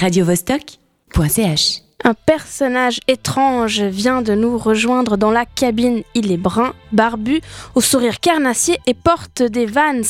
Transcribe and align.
radiovostok.ch. 0.00 1.82
Un 2.02 2.14
personnage 2.14 3.00
étrange 3.06 3.82
vient 3.82 4.22
de 4.22 4.34
nous 4.34 4.56
rejoindre 4.56 5.18
dans 5.18 5.30
la 5.30 5.44
cabine. 5.44 6.02
Il 6.14 6.32
est 6.32 6.38
brun, 6.38 6.72
barbu, 6.92 7.42
au 7.74 7.82
sourire 7.82 8.20
carnassier 8.20 8.78
et 8.86 8.94
porte 8.94 9.42
des 9.42 9.66
vans. 9.66 10.00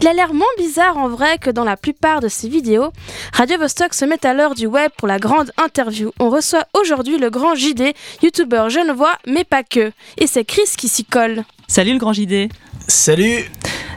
Il 0.00 0.08
a 0.08 0.12
l'air 0.12 0.34
moins 0.34 0.46
bizarre 0.58 0.98
en 0.98 1.08
vrai 1.08 1.38
que 1.38 1.50
dans 1.50 1.62
la 1.62 1.76
plupart 1.76 2.18
de 2.18 2.26
ses 2.26 2.48
vidéos. 2.48 2.90
Radio 3.32 3.58
Vostok 3.58 3.94
se 3.94 4.04
met 4.04 4.26
à 4.26 4.34
l'heure 4.34 4.56
du 4.56 4.66
web 4.66 4.90
pour 4.96 5.06
la 5.06 5.20
grande 5.20 5.52
interview. 5.56 6.10
On 6.18 6.30
reçoit 6.30 6.66
aujourd'hui 6.76 7.18
le 7.18 7.30
grand 7.30 7.54
JD, 7.54 7.94
youtubeur 8.24 8.68
genevois, 8.68 9.16
mais 9.28 9.44
pas 9.44 9.62
que. 9.62 9.92
Et 10.18 10.26
c'est 10.26 10.44
Chris 10.44 10.72
qui 10.76 10.88
s'y 10.88 11.04
colle. 11.04 11.44
Salut 11.68 11.92
le 11.92 11.98
grand 11.98 12.12
JD. 12.12 12.48
Salut 12.88 13.48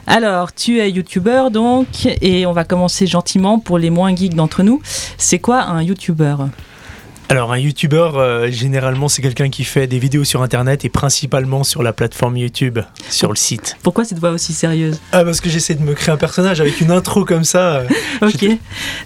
Alors, 0.06 0.52
tu 0.52 0.80
es 0.80 0.90
youtubeur 0.90 1.50
donc, 1.50 1.86
et 2.20 2.44
on 2.46 2.52
va 2.52 2.64
commencer 2.64 3.06
gentiment 3.06 3.58
pour 3.58 3.78
les 3.78 3.90
moins 3.90 4.14
geeks 4.14 4.34
d'entre 4.34 4.62
nous. 4.62 4.82
C'est 5.16 5.38
quoi 5.38 5.62
un 5.62 5.82
youtubeur? 5.82 6.48
Alors 7.30 7.52
un 7.52 7.58
youtubeur, 7.58 8.18
euh, 8.18 8.50
généralement 8.50 9.08
c'est 9.08 9.22
quelqu'un 9.22 9.48
qui 9.48 9.64
fait 9.64 9.86
des 9.86 9.98
vidéos 9.98 10.24
sur 10.24 10.42
internet 10.42 10.84
et 10.84 10.90
principalement 10.90 11.64
sur 11.64 11.82
la 11.82 11.94
plateforme 11.94 12.36
YouTube, 12.36 12.80
sur 13.08 13.30
le 13.30 13.36
site. 13.36 13.78
Pourquoi 13.82 14.04
cette 14.04 14.18
voix 14.18 14.30
aussi 14.30 14.52
sérieuse 14.52 15.00
Ah 15.10 15.24
parce 15.24 15.40
que 15.40 15.48
j'essaie 15.48 15.74
de 15.74 15.82
me 15.82 15.94
créer 15.94 16.12
un 16.12 16.18
personnage 16.18 16.60
avec 16.60 16.82
une 16.82 16.90
intro 16.90 17.24
comme 17.24 17.44
ça. 17.44 17.76
euh, 17.78 17.88
Ok, 18.20 18.46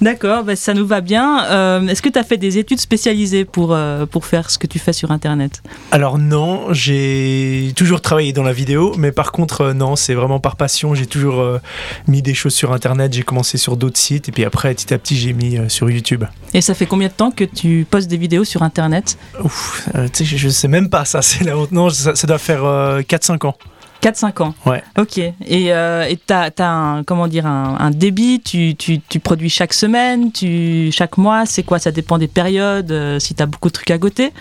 d'accord, 0.01 0.43
bah, 0.43 0.57
ça 0.57 0.75
nous 0.75 0.87
va 0.87 1.01
bien. 1.01 1.45
Euh, 1.45 1.87
Est-ce 1.87 2.03
que 2.03 2.09
tu 2.09 2.19
as 2.19 2.25
fait 2.25 2.37
des 2.37 2.59
études 2.59 2.81
spécialisées 2.81 3.45
pour, 3.45 3.73
euh, 3.73 4.05
pour 4.05 4.27
faire 4.27 4.51
ce 4.51 4.59
que 4.59 4.67
tu 4.67 4.81
fais 4.81 4.93
sur 4.93 5.13
Internet? 5.13 5.63
Alors 5.93 6.19
non, 6.19 6.73
j'ai 6.73 7.73
toujours 7.77 8.01
travaillé 8.01 8.33
dans 8.33 8.43
la 8.43 8.53
vidéo, 8.53 8.95
mais 8.99 9.13
par 9.13 9.31
contre 9.31 9.73
non, 9.73 9.95
c'est 9.95 10.15
vraiment 10.15 10.41
par 10.41 10.57
passion. 10.57 10.93
J'ai 10.95 11.07
toujours 11.07 11.61
mis 12.09 12.21
des 12.21 12.35
choses 12.35 12.55
sur 12.55 12.73
internet. 12.73 13.13
J'ai 13.13 13.23
commencé 13.23 13.59
sur 13.59 13.77
d'autres 13.77 13.99
sites 13.99 14.29
et 14.29 14.33
puis 14.33 14.45
après 14.45 14.75
petit 14.75 14.93
à 14.93 14.99
petit 14.99 15.17
j'ai 15.17 15.33
mis 15.33 15.59
sur 15.69 15.89
YouTube. 15.89 16.25
Et 16.53 16.61
ça 16.61 16.75
fait 16.75 16.87
combien 16.87 17.09
de 17.09 17.13
temps 17.13 17.31
que 17.31 17.45
tu 17.45 17.87
postes 17.89 18.08
des 18.09 18.17
vidéos 18.17 18.45
sur 18.45 18.63
Internet 18.63 19.19
Ouf, 19.43 19.89
euh, 19.95 20.09
je, 20.19 20.25
je 20.25 20.49
sais 20.49 20.69
même 20.69 20.89
pas 20.89 21.05
ça. 21.05 21.23
C'est 21.23 21.45
la 21.45 21.57
honte. 21.57 21.73
Non, 21.73 21.91
ça, 21.91 22.15
ça 22.15 22.27
doit 22.27 22.39
faire 22.39 22.65
euh, 22.65 23.01
4-5 23.03 23.47
ans. 23.47 23.57
4-5 24.03 24.43
ans 24.43 24.55
Ouais. 24.67 24.83
Ok, 24.99 25.19
et 25.19 25.35
euh, 25.73 26.13
tu 26.27 26.33
as, 26.33 26.53
un, 26.61 27.03
comment 27.05 27.27
dire, 27.27 27.47
un, 27.47 27.77
un 27.79 27.91
débit, 27.91 28.41
tu, 28.41 28.75
tu, 28.77 29.01
tu 29.01 29.19
produis 29.21 29.49
chaque 29.51 29.75
semaine, 29.75 30.31
tu, 30.33 30.91
chaque 30.93 31.17
mois, 31.17 31.47
c'est 31.47 31.63
quoi? 31.63 31.79
Ça 31.79 31.91
dépend 31.91 32.19
des 32.19 32.29
périodes, 32.29 32.93
euh, 32.93 33.19
si 33.19 33.35
tu 33.35 33.43
as 33.43 33.47
beaucoup 33.47 33.69
de 33.69 33.73
trucs 33.73 33.91
à 33.91 33.99
côté? 33.99 34.33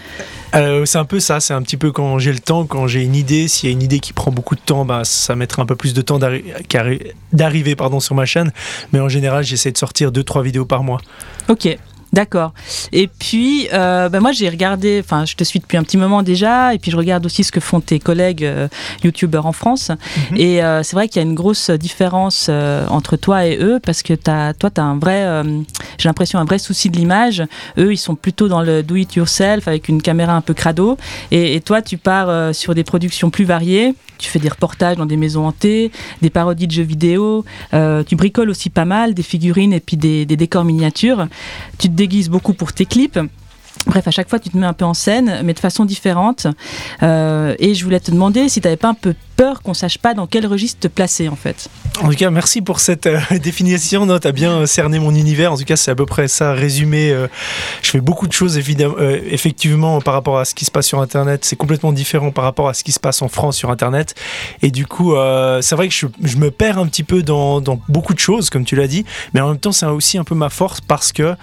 Euh, 0.55 0.85
c'est 0.85 0.97
un 0.97 1.05
peu 1.05 1.19
ça, 1.19 1.39
c'est 1.39 1.53
un 1.53 1.61
petit 1.61 1.77
peu 1.77 1.91
quand 1.91 2.19
j'ai 2.19 2.31
le 2.31 2.39
temps, 2.39 2.65
quand 2.65 2.87
j'ai 2.87 3.01
une 3.03 3.15
idée, 3.15 3.47
s'il 3.47 3.69
y 3.69 3.71
a 3.71 3.73
une 3.73 3.81
idée 3.81 3.99
qui 3.99 4.13
prend 4.13 4.31
beaucoup 4.31 4.55
de 4.55 4.61
temps, 4.61 4.85
bah, 4.85 5.01
ça 5.03 5.35
mettra 5.35 5.61
un 5.63 5.65
peu 5.65 5.75
plus 5.75 5.93
de 5.93 6.01
temps 6.01 6.19
d'arriver 6.19 7.75
pardon, 7.75 7.99
sur 7.99 8.15
ma 8.15 8.25
chaîne. 8.25 8.51
Mais 8.93 8.99
en 8.99 9.09
général, 9.09 9.43
j'essaie 9.43 9.71
de 9.71 9.77
sortir 9.77 10.11
2-3 10.11 10.43
vidéos 10.43 10.65
par 10.65 10.83
mois. 10.83 11.01
Ok, 11.49 11.67
d'accord. 12.17 12.51
Et 12.93 13.07
puis, 13.07 13.67
euh, 13.73 14.09
ben 14.09 14.19
moi, 14.21 14.31
j'ai 14.31 14.49
regardé, 14.49 14.99
enfin, 15.03 15.25
je 15.25 15.35
te 15.35 15.43
suis 15.43 15.59
depuis 15.59 15.77
un 15.77 15.83
petit 15.83 15.97
moment 15.97 16.23
déjà, 16.23 16.73
et 16.73 16.79
puis 16.79 16.89
je 16.89 16.97
regarde 16.97 17.23
aussi 17.27 17.43
ce 17.43 17.51
que 17.51 17.59
font 17.59 17.79
tes 17.79 17.99
collègues 17.99 18.43
euh, 18.43 18.67
youtubeurs 19.03 19.45
en 19.45 19.51
France. 19.51 19.91
Mhm. 20.31 20.37
Et 20.37 20.63
euh, 20.63 20.81
c'est 20.81 20.95
vrai 20.95 21.09
qu'il 21.09 21.21
y 21.21 21.25
a 21.25 21.27
une 21.27 21.35
grosse 21.35 21.69
différence 21.69 22.47
euh, 22.49 22.87
entre 22.89 23.17
toi 23.17 23.45
et 23.45 23.59
eux, 23.61 23.79
parce 23.79 24.01
que 24.01 24.13
as, 24.25 24.55
toi, 24.55 24.71
tu 24.71 24.81
as 24.81 24.83
un 24.83 24.97
vrai, 24.97 25.43
j'ai 25.99 26.09
l'impression, 26.09 26.39
un 26.39 26.45
vrai 26.45 26.57
souci 26.57 26.89
de 26.89 26.97
l'image. 26.97 27.43
Eux, 27.77 27.93
ils 27.93 27.97
sont 27.97 28.15
plutôt 28.15 28.47
dans 28.47 28.63
le 28.63 28.81
do-it-yourself, 28.81 29.67
avec 29.67 29.87
une 29.87 30.01
caméra 30.01 30.33
un 30.33 30.41
peu 30.41 30.55
crado. 30.55 30.97
Et, 31.29 31.53
et 31.53 31.61
toi, 31.61 31.83
tu 31.83 31.97
pars 31.97 32.55
sur 32.55 32.73
des 32.73 32.83
productions 32.83 33.29
plus 33.29 33.45
variées. 33.45 33.93
Tu 34.17 34.31
fais 34.31 34.39
des 34.39 34.49
reportages 34.49 34.97
dans 34.97 35.05
des 35.05 35.17
maisons 35.17 35.45
hantées, 35.45 35.91
des 36.23 36.31
parodies 36.31 36.65
de 36.65 36.71
jeux 36.71 36.81
vidéo. 36.81 37.45
tu 38.07 38.15
bricoles 38.15 38.49
aussi 38.49 38.71
pas 38.71 38.85
mal, 38.85 39.13
des 39.13 39.21
figurines 39.21 39.73
et 39.73 39.79
puis 39.79 39.97
des, 39.97 40.25
des 40.25 40.35
décors 40.35 40.65
miniatures. 40.65 41.27
Tu 41.77 41.89
te 41.89 41.93
déguises 42.07 42.29
beaucoup 42.29 42.53
pour 42.53 42.71
tes 42.71 42.85
clips. 42.85 43.19
Bref, 43.85 44.07
à 44.07 44.11
chaque 44.11 44.29
fois, 44.29 44.39
tu 44.39 44.49
te 44.49 44.57
mets 44.57 44.65
un 44.65 44.73
peu 44.73 44.85
en 44.85 44.93
scène, 44.93 45.41
mais 45.43 45.53
de 45.53 45.59
façon 45.59 45.85
différente. 45.85 46.47
Euh, 47.03 47.55
et 47.59 47.73
je 47.73 47.83
voulais 47.83 47.99
te 47.99 48.11
demander 48.11 48.49
si 48.49 48.59
tu 48.59 48.67
n'avais 48.67 48.77
pas 48.77 48.89
un 48.89 48.93
peu 48.93 49.13
peur 49.37 49.61
qu'on 49.61 49.75
sache 49.75 49.99
pas 49.99 50.15
dans 50.15 50.25
quel 50.25 50.47
registre 50.47 50.79
te 50.79 50.87
placer, 50.87 51.29
en 51.29 51.35
fait. 51.35 51.69
En 52.01 52.09
tout 52.09 52.15
cas, 52.15 52.29
merci 52.31 52.61
pour 52.61 52.79
cette 52.79 53.05
euh, 53.05 53.19
définition. 53.41 54.05
Tu 54.19 54.27
as 54.27 54.31
bien 54.31 54.51
euh, 54.51 54.65
cerné 54.65 54.99
mon 54.99 55.13
univers. 55.13 55.53
En 55.53 55.57
tout 55.57 55.63
cas, 55.63 55.75
c'est 55.77 55.91
à 55.91 55.95
peu 55.95 56.05
près 56.05 56.27
ça 56.27 56.53
résumé. 56.53 57.15
je 57.81 57.89
fais 57.89 58.01
beaucoup 58.01 58.27
de 58.27 58.33
choses, 58.33 58.57
évidemment, 58.57 58.95
effectivement, 58.99 60.01
par 60.01 60.13
rapport 60.13 60.37
à 60.37 60.45
ce 60.45 60.53
qui 60.53 60.65
se 60.65 60.71
passe 60.71 60.87
sur 60.87 60.99
Internet. 60.99 61.45
C'est 61.45 61.55
complètement 61.55 61.93
différent 61.93 62.31
par 62.31 62.43
rapport 62.43 62.67
à 62.67 62.73
ce 62.73 62.83
qui 62.83 62.91
se 62.91 62.99
passe 62.99 63.21
en 63.21 63.29
France 63.29 63.55
sur 63.55 63.69
Internet. 63.69 64.15
Et 64.61 64.71
du 64.71 64.85
coup, 64.85 65.13
c'est 65.61 65.75
vrai 65.75 65.87
que 65.87 65.93
je, 65.93 66.37
me 66.37 66.51
perds 66.51 66.77
un 66.77 66.87
petit 66.87 67.03
peu 67.03 67.23
dans, 67.23 67.61
beaucoup 67.87 68.13
de 68.13 68.19
choses, 68.19 68.49
comme 68.49 68.65
tu 68.65 68.75
l'as 68.75 68.87
dit. 68.87 69.05
Mais 69.33 69.39
en 69.39 69.49
même 69.49 69.59
temps, 69.59 69.71
c'est 69.71 69.85
aussi 69.85 70.17
un 70.17 70.23
peu 70.23 70.35
ma 70.35 70.49
force 70.49 70.81
parce 70.81 71.13
que 71.13 71.35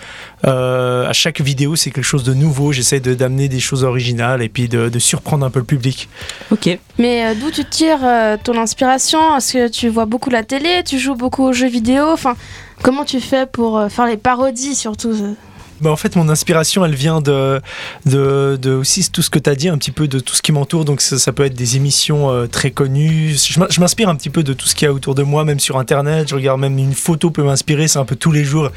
à 0.46 1.12
chaque 1.12 1.40
vidéo, 1.40 1.76
c'est 1.76 1.90
quelque 1.90 2.04
chose 2.04 2.24
de 2.24 2.34
nouveau. 2.34 2.72
J'essaie 2.72 3.00
de- 3.00 3.14
d'amener 3.14 3.48
des 3.48 3.60
choses 3.60 3.84
originales 3.84 4.42
et 4.42 4.48
puis 4.48 4.68
de, 4.68 4.88
de 4.88 4.98
surprendre 4.98 5.44
un 5.46 5.50
peu 5.50 5.58
le 5.58 5.64
public. 5.64 6.08
Ok. 6.50 6.78
Mais 6.98 7.24
euh, 7.26 7.34
d'où 7.34 7.50
tu 7.50 7.64
tires 7.64 8.04
euh, 8.04 8.36
ton 8.42 8.58
inspiration? 8.58 9.36
Est-ce 9.36 9.52
que 9.54 9.68
tu 9.68 9.88
vois 9.88 10.04
beaucoup 10.06 10.30
la 10.30 10.42
télé? 10.42 10.82
Tu 10.84 10.98
joues 10.98 11.14
beaucoup 11.14 11.44
aux 11.44 11.52
jeux 11.52 11.68
vidéo? 11.68 12.04
Enfin, 12.12 12.36
comment 12.82 13.04
tu 13.04 13.20
fais 13.20 13.46
pour 13.46 13.78
euh, 13.78 13.88
faire 13.88 14.06
les 14.06 14.16
parodies 14.16 14.74
surtout 14.74 15.10
euh? 15.12 15.34
Bah, 15.80 15.90
en 15.90 15.96
fait, 15.96 16.16
mon 16.16 16.28
inspiration, 16.28 16.84
elle 16.84 16.94
vient 16.94 17.20
de, 17.20 17.60
de, 18.06 18.70
aussi 18.74 19.10
tout 19.10 19.22
ce 19.22 19.30
que 19.30 19.38
tu 19.38 19.50
as 19.50 19.54
dit, 19.54 19.68
un 19.68 19.76
petit 19.76 19.90
peu 19.90 20.08
de 20.08 20.20
tout 20.20 20.34
ce 20.34 20.40
qui 20.42 20.52
m'entoure. 20.52 20.84
Donc, 20.84 21.00
ça, 21.00 21.32
peut 21.32 21.44
être 21.44 21.54
des 21.54 21.76
émissions 21.76 22.30
euh, 22.30 22.46
très 22.46 22.70
connues. 22.70 23.34
Je 23.36 23.58
m'in- 23.60 23.66
je 23.68 23.80
m'inspire 23.80 24.08
un 24.08 24.14
petit 24.16 24.30
peu 24.30 24.42
de 24.42 24.52
tout 24.52 24.66
ce 24.66 24.74
qu'il 24.74 24.86
y 24.86 24.88
a 24.88 24.92
autour 24.92 25.14
de 25.14 25.22
moi, 25.22 25.44
même 25.44 25.60
sur 25.60 25.76
Internet. 25.78 26.28
Je 26.28 26.34
regarde 26.36 26.60
même 26.60 26.78
une 26.78 26.94
photo 26.94 27.30
peut 27.30 27.42
m'inspirer. 27.42 27.88
C'est 27.88 27.98
un 27.98 28.04
peu 28.04 28.16
tous 28.16 28.32
les 28.32 28.44
jours. 28.44 28.70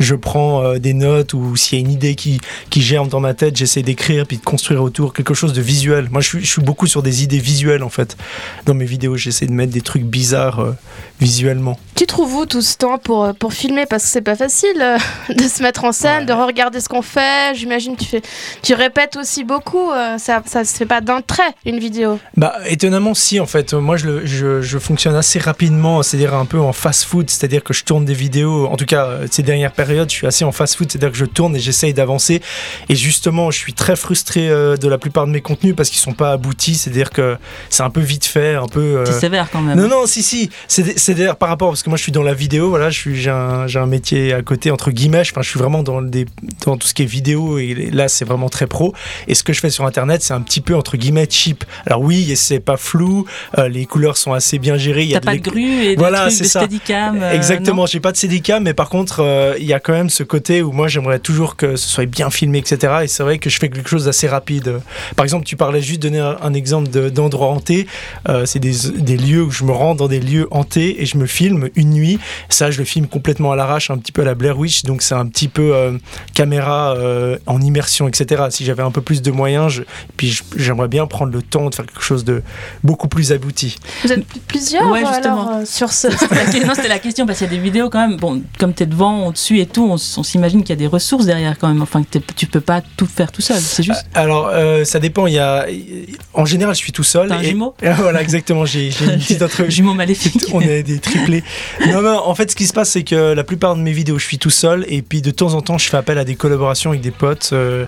Je 0.00 0.14
prends 0.14 0.64
euh, 0.64 0.78
des 0.78 0.92
notes 0.92 1.34
ou 1.34 1.56
s'il 1.56 1.78
y 1.78 1.82
a 1.82 1.84
une 1.84 1.92
idée 1.92 2.14
qui, 2.14 2.40
germe 2.76 3.08
dans 3.08 3.20
ma 3.20 3.34
tête, 3.34 3.56
j'essaie 3.56 3.82
d'écrire 3.82 4.26
puis 4.26 4.38
de 4.38 4.42
construire 4.42 4.82
autour 4.82 5.12
quelque 5.12 5.34
chose 5.34 5.52
de 5.52 5.60
visuel. 5.62 6.08
Moi, 6.10 6.20
je 6.20 6.28
suis, 6.28 6.40
je 6.40 6.50
suis 6.50 6.62
beaucoup 6.62 6.86
sur 6.86 7.02
des 7.02 7.22
idées 7.22 7.38
visuelles, 7.38 7.82
en 7.82 7.90
fait. 7.90 8.16
Dans 8.66 8.74
mes 8.74 8.84
vidéos, 8.86 9.16
j'essaie 9.16 9.46
de 9.46 9.52
mettre 9.52 9.72
des 9.72 9.82
trucs 9.82 10.04
bizarres 10.04 10.60
euh, 10.60 10.72
visuellement. 11.20 11.78
Tu 12.00 12.06
trouves 12.06 12.34
où 12.34 12.46
tout 12.46 12.62
ce 12.62 12.78
temps 12.78 12.96
pour, 12.96 13.24
euh, 13.24 13.32
pour 13.34 13.52
filmer? 13.52 13.84
Parce 13.84 14.04
que 14.04 14.08
c'est 14.08 14.22
pas 14.22 14.34
facile 14.34 14.70
euh, 14.80 14.96
de 15.34 15.42
se 15.42 15.62
mettre 15.62 15.84
en 15.84 15.92
scène, 15.92 16.24
de 16.24 16.32
regarder 16.32 16.80
ce 16.80 16.88
qu'on 16.88 17.02
fait. 17.02 17.54
J'imagine 17.54 17.94
que 17.94 18.00
tu, 18.04 18.08
fais, 18.08 18.22
tu 18.62 18.72
répètes 18.72 19.16
aussi 19.16 19.44
beaucoup. 19.44 19.90
euh, 19.90 20.16
ça, 20.16 20.42
ça 20.46 20.64
se 20.64 20.74
fait 20.74 20.86
pas 20.86 21.02
d'un 21.02 21.20
trait, 21.20 21.42
une 21.66 21.78
vidéo. 21.78 22.18
Bah 22.38 22.54
étonnamment 22.66 23.12
si 23.12 23.38
en 23.38 23.44
fait 23.44 23.74
moi 23.74 23.98
je, 23.98 24.06
le- 24.06 24.24
je, 24.24 24.62
je 24.62 24.78
fonctionne 24.78 25.14
assez 25.14 25.38
rapidement 25.38 26.02
c'est-à-dire 26.02 26.32
un 26.34 26.46
peu 26.46 26.58
en 26.58 26.72
fast 26.72 27.04
food 27.04 27.28
c'est-à-dire 27.28 27.62
que 27.62 27.74
je 27.74 27.84
tourne 27.84 28.06
des 28.06 28.14
vidéos 28.14 28.66
en 28.68 28.76
tout 28.78 28.86
cas 28.86 29.18
ces 29.30 29.42
dernières 29.42 29.72
périodes 29.72 30.08
je 30.08 30.14
suis 30.14 30.26
assez 30.26 30.44
en 30.44 30.52
fast 30.52 30.76
food 30.76 30.90
c'est-à-dire 30.90 31.10
que 31.12 31.18
je 31.18 31.26
tourne 31.26 31.54
et 31.54 31.60
j'essaye 31.60 31.92
d'avancer 31.92 32.40
et 32.88 32.94
justement 32.96 33.50
je 33.50 33.58
suis 33.58 33.74
très 33.74 33.94
frustré 33.96 34.48
euh, 34.48 34.78
de 34.78 34.88
la 34.88 34.96
plupart 34.96 35.26
de 35.26 35.32
mes 35.32 35.42
contenus 35.42 35.74
parce 35.76 35.90
qu'ils 35.90 35.98
sont 35.98 36.14
pas 36.14 36.32
aboutis 36.32 36.76
c'est-à-dire 36.76 37.10
que 37.10 37.36
c'est 37.68 37.82
un 37.82 37.90
peu 37.90 38.00
vite 38.00 38.24
fait 38.24 38.54
un 38.54 38.68
peu 38.68 38.80
euh, 38.80 39.04
C'est 39.04 39.20
sévère 39.20 39.48
quand 39.52 39.60
même. 39.60 39.78
non, 39.78 39.86
non, 39.88 40.06
si, 40.06 40.22
si. 40.22 40.48
C'est 40.66 40.98
c'est 40.98 41.14
d'ailleurs 41.14 41.36
par 41.36 41.50
rapport, 41.50 41.68
parce 41.70 41.82
que 41.82 41.89
moi 41.90 41.96
je 41.98 42.02
suis 42.04 42.12
dans 42.12 42.22
la 42.22 42.34
vidéo, 42.34 42.70
voilà, 42.70 42.88
je 42.88 42.98
suis, 42.98 43.16
j'ai 43.20 43.30
un, 43.30 43.86
métier 43.86 44.32
à 44.32 44.42
côté, 44.42 44.70
entre 44.70 44.90
guillemets, 44.92 45.20
enfin, 45.20 45.42
je 45.42 45.48
suis 45.50 45.58
vraiment 45.58 45.82
dans, 45.82 46.00
des, 46.00 46.24
dans 46.64 46.76
tout 46.76 46.86
ce 46.86 46.94
qui 46.94 47.02
est 47.02 47.06
vidéo, 47.06 47.58
et 47.58 47.90
là 47.92 48.08
c'est 48.08 48.24
vraiment 48.24 48.48
très 48.48 48.66
pro. 48.68 48.94
Et 49.26 49.34
ce 49.34 49.42
que 49.42 49.52
je 49.52 49.60
fais 49.60 49.70
sur 49.70 49.84
internet, 49.84 50.22
c'est 50.22 50.32
un 50.32 50.40
petit 50.40 50.60
peu, 50.60 50.76
entre 50.76 50.96
guillemets, 50.96 51.26
cheap. 51.28 51.64
Alors 51.86 52.00
oui, 52.00 52.32
c'est 52.36 52.60
pas 52.60 52.76
flou, 52.76 53.26
euh, 53.58 53.68
les 53.68 53.84
couleurs 53.86 54.16
sont 54.16 54.32
assez 54.32 54.58
bien 54.58 54.76
gérées. 54.76 55.02
il 55.02 55.10
y 55.10 55.16
a 55.16 55.20
pas 55.20 55.34
de 55.34 55.40
grue 55.40 55.82
et 55.84 55.96
Voilà, 55.96 56.26
des 56.26 56.30
c'est 56.30 56.36
trucs 56.38 56.46
de 56.46 56.50
ça. 56.52 56.60
steadicam 56.60 57.18
euh, 57.22 57.32
Exactement, 57.34 57.86
j'ai 57.86 58.00
pas 58.00 58.12
de 58.12 58.16
Steadicam, 58.16 58.62
mais 58.62 58.74
par 58.74 58.88
contre, 58.88 59.20
euh, 59.20 59.54
il 59.58 59.66
y 59.66 59.72
a 59.72 59.80
quand 59.80 59.92
même 59.92 60.10
ce 60.10 60.22
côté 60.22 60.62
où 60.62 60.70
moi 60.70 60.86
j'aimerais 60.86 61.18
toujours 61.18 61.56
que 61.56 61.74
ce 61.76 61.88
soit 61.88 62.06
bien 62.06 62.30
filmé, 62.30 62.58
etc. 62.58 62.92
Et 63.02 63.08
c'est 63.08 63.24
vrai 63.24 63.38
que 63.38 63.50
je 63.50 63.58
fais 63.58 63.68
quelque 63.68 63.88
chose 63.90 64.04
d'assez 64.04 64.28
rapide. 64.28 64.80
Par 65.16 65.24
exemple, 65.24 65.44
tu 65.44 65.56
parlais 65.56 65.82
juste 65.82 66.00
de 66.02 66.08
donner 66.08 66.20
un, 66.20 66.54
exemple 66.54 66.88
de- 66.90 67.08
d'endroit 67.08 67.48
hanté. 67.48 67.86
Euh, 68.28 68.46
c'est 68.46 68.58
des, 68.60 68.72
des 68.98 69.16
lieux 69.16 69.42
où 69.42 69.50
je 69.50 69.64
me 69.64 69.72
rends 69.72 69.94
dans 69.94 70.06
des 70.08 70.20
lieux 70.20 70.46
hantés 70.52 71.02
et 71.02 71.06
je 71.06 71.16
me 71.16 71.26
filme 71.26 71.68
une 71.80 71.90
nuit. 71.90 72.18
Ça, 72.48 72.70
je 72.70 72.78
le 72.78 72.84
filme 72.84 73.06
complètement 73.06 73.52
à 73.52 73.56
l'arrache, 73.56 73.90
un 73.90 73.98
petit 73.98 74.12
peu 74.12 74.22
à 74.22 74.24
la 74.24 74.34
Blair 74.34 74.58
Witch. 74.58 74.84
Donc 74.84 75.02
c'est 75.02 75.14
un 75.14 75.26
petit 75.26 75.48
peu 75.48 75.74
euh, 75.74 75.98
caméra 76.34 76.94
euh, 76.96 77.38
en 77.46 77.60
immersion, 77.60 78.08
etc. 78.08 78.44
Si 78.50 78.64
j'avais 78.64 78.82
un 78.82 78.90
peu 78.90 79.00
plus 79.00 79.22
de 79.22 79.30
moyens, 79.30 79.72
je- 79.72 79.82
puis 80.16 80.38
j'aimerais 80.56 80.88
bien 80.88 81.06
prendre 81.06 81.32
le 81.32 81.42
temps 81.42 81.68
de 81.70 81.74
faire 81.74 81.86
quelque 81.86 82.02
chose 82.02 82.24
de 82.24 82.42
beaucoup 82.84 83.08
plus 83.08 83.32
abouti. 83.32 83.76
Vous 84.04 84.12
êtes 84.12 84.24
plus- 84.26 84.40
plusieurs 84.40 84.88
Ouais, 84.90 85.00
alors, 85.00 85.12
justement. 85.14 85.58
euh, 85.58 85.64
sur 85.64 85.92
ce. 85.92 86.10
C'était 86.10 86.34
la 86.34 86.44
que- 86.44 86.66
non, 86.66 86.74
c'était 86.74 86.88
la 86.88 86.98
question 86.98 87.26
parce 87.26 87.38
qu'il 87.38 87.46
y 87.48 87.50
a 87.50 87.56
des 87.56 87.62
vidéos 87.62 87.90
quand 87.90 88.06
même. 88.08 88.16
Bon, 88.18 88.42
comme 88.58 88.74
tu 88.74 88.82
es 88.82 88.86
devant, 88.86 89.26
au-dessus 89.28 89.58
et 89.60 89.66
tout, 89.66 89.84
on, 89.90 89.94
on 89.94 90.22
s'imagine 90.22 90.60
qu'il 90.60 90.70
y 90.70 90.72
a 90.72 90.76
des 90.76 90.86
ressources 90.86 91.26
derrière 91.26 91.58
quand 91.58 91.68
même. 91.68 91.82
Enfin, 91.82 92.02
que 92.02 92.18
t'es- 92.18 92.22
tu 92.36 92.46
peux 92.46 92.60
pas 92.60 92.82
tout 92.96 93.06
faire 93.06 93.32
tout 93.32 93.42
seul. 93.42 93.58
C'est 93.60 93.82
juste. 93.82 94.04
Alors, 94.14 94.50
euh, 94.52 94.84
ça 94.84 94.98
dépend. 95.00 95.26
Il 95.26 95.34
y 95.34 95.38
a, 95.38 95.66
en 96.34 96.44
général, 96.44 96.74
je 96.74 96.80
suis 96.80 96.92
tout 96.92 97.02
seul. 97.04 97.28
T'as 97.28 97.36
un 97.36 97.40
et- 97.42 97.48
jumeau 97.48 97.74
voilà, 97.82 98.20
exactement. 98.22 98.64
J'ai 98.64 98.90
j'ai 98.90 99.04
une 99.06 99.18
petite 99.18 99.42
autre. 99.42 99.64
Jumeau 99.68 99.94
maléfique. 99.94 100.44
On 100.52 100.60
est 100.60 100.82
des 100.82 100.98
triplés. 100.98 101.42
non, 101.88 102.02
non, 102.02 102.22
en 102.26 102.34
fait, 102.34 102.50
ce 102.50 102.56
qui 102.56 102.66
se 102.66 102.72
passe, 102.72 102.90
c'est 102.90 103.04
que 103.04 103.32
la 103.32 103.44
plupart 103.44 103.76
de 103.76 103.80
mes 103.80 103.92
vidéos, 103.92 104.18
je 104.18 104.26
suis 104.26 104.38
tout 104.38 104.50
seul. 104.50 104.84
Et 104.88 105.02
puis, 105.02 105.22
de 105.22 105.30
temps 105.30 105.54
en 105.54 105.62
temps, 105.62 105.78
je 105.78 105.88
fais 105.88 105.96
appel 105.96 106.18
à 106.18 106.24
des 106.24 106.34
collaborations 106.34 106.90
avec 106.90 107.02
des 107.02 107.10
potes, 107.10 107.50
euh, 107.52 107.86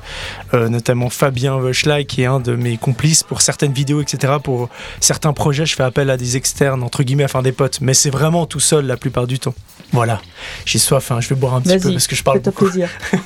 euh, 0.55 0.69
notamment 0.69 1.11
Fabien 1.11 1.56
Wöschlei, 1.56 2.05
qui 2.05 2.23
est 2.23 2.26
un 2.26 2.40
de 2.40 2.55
mes 2.55 2.76
complices 2.76 3.23
pour 3.23 3.43
certaines 3.43 3.73
vidéos, 3.73 4.00
etc. 4.00 4.34
Pour 4.43 4.69
certains 5.00 5.32
projets, 5.32 5.67
je 5.67 5.75
fais 5.75 5.82
appel 5.82 6.11
à 6.11 6.17
des 6.17 6.37
externes, 6.37 6.82
entre 6.82 7.02
guillemets, 7.02 7.25
enfin 7.25 7.43
des 7.43 7.52
potes. 7.52 7.81
Mais 7.81 7.94
c'est 7.94 8.11
vraiment 8.11 8.46
tout 8.46 8.61
seul 8.61 8.87
la 8.87 8.96
plupart 8.96 9.26
du 9.26 9.38
temps. 9.38 9.55
Voilà. 9.93 10.20
J'ai 10.64 10.78
soif, 10.78 11.11
hein, 11.11 11.20
je 11.20 11.28
vais 11.28 11.35
boire 11.35 11.55
un 11.55 11.61
petit 11.61 11.78
peu 11.78 11.93
parce 11.93 12.06
que 12.06 12.17
je 12.17 12.23
parle 12.23 12.40
beaucoup. 12.40 12.64
plaisir. 12.64 12.88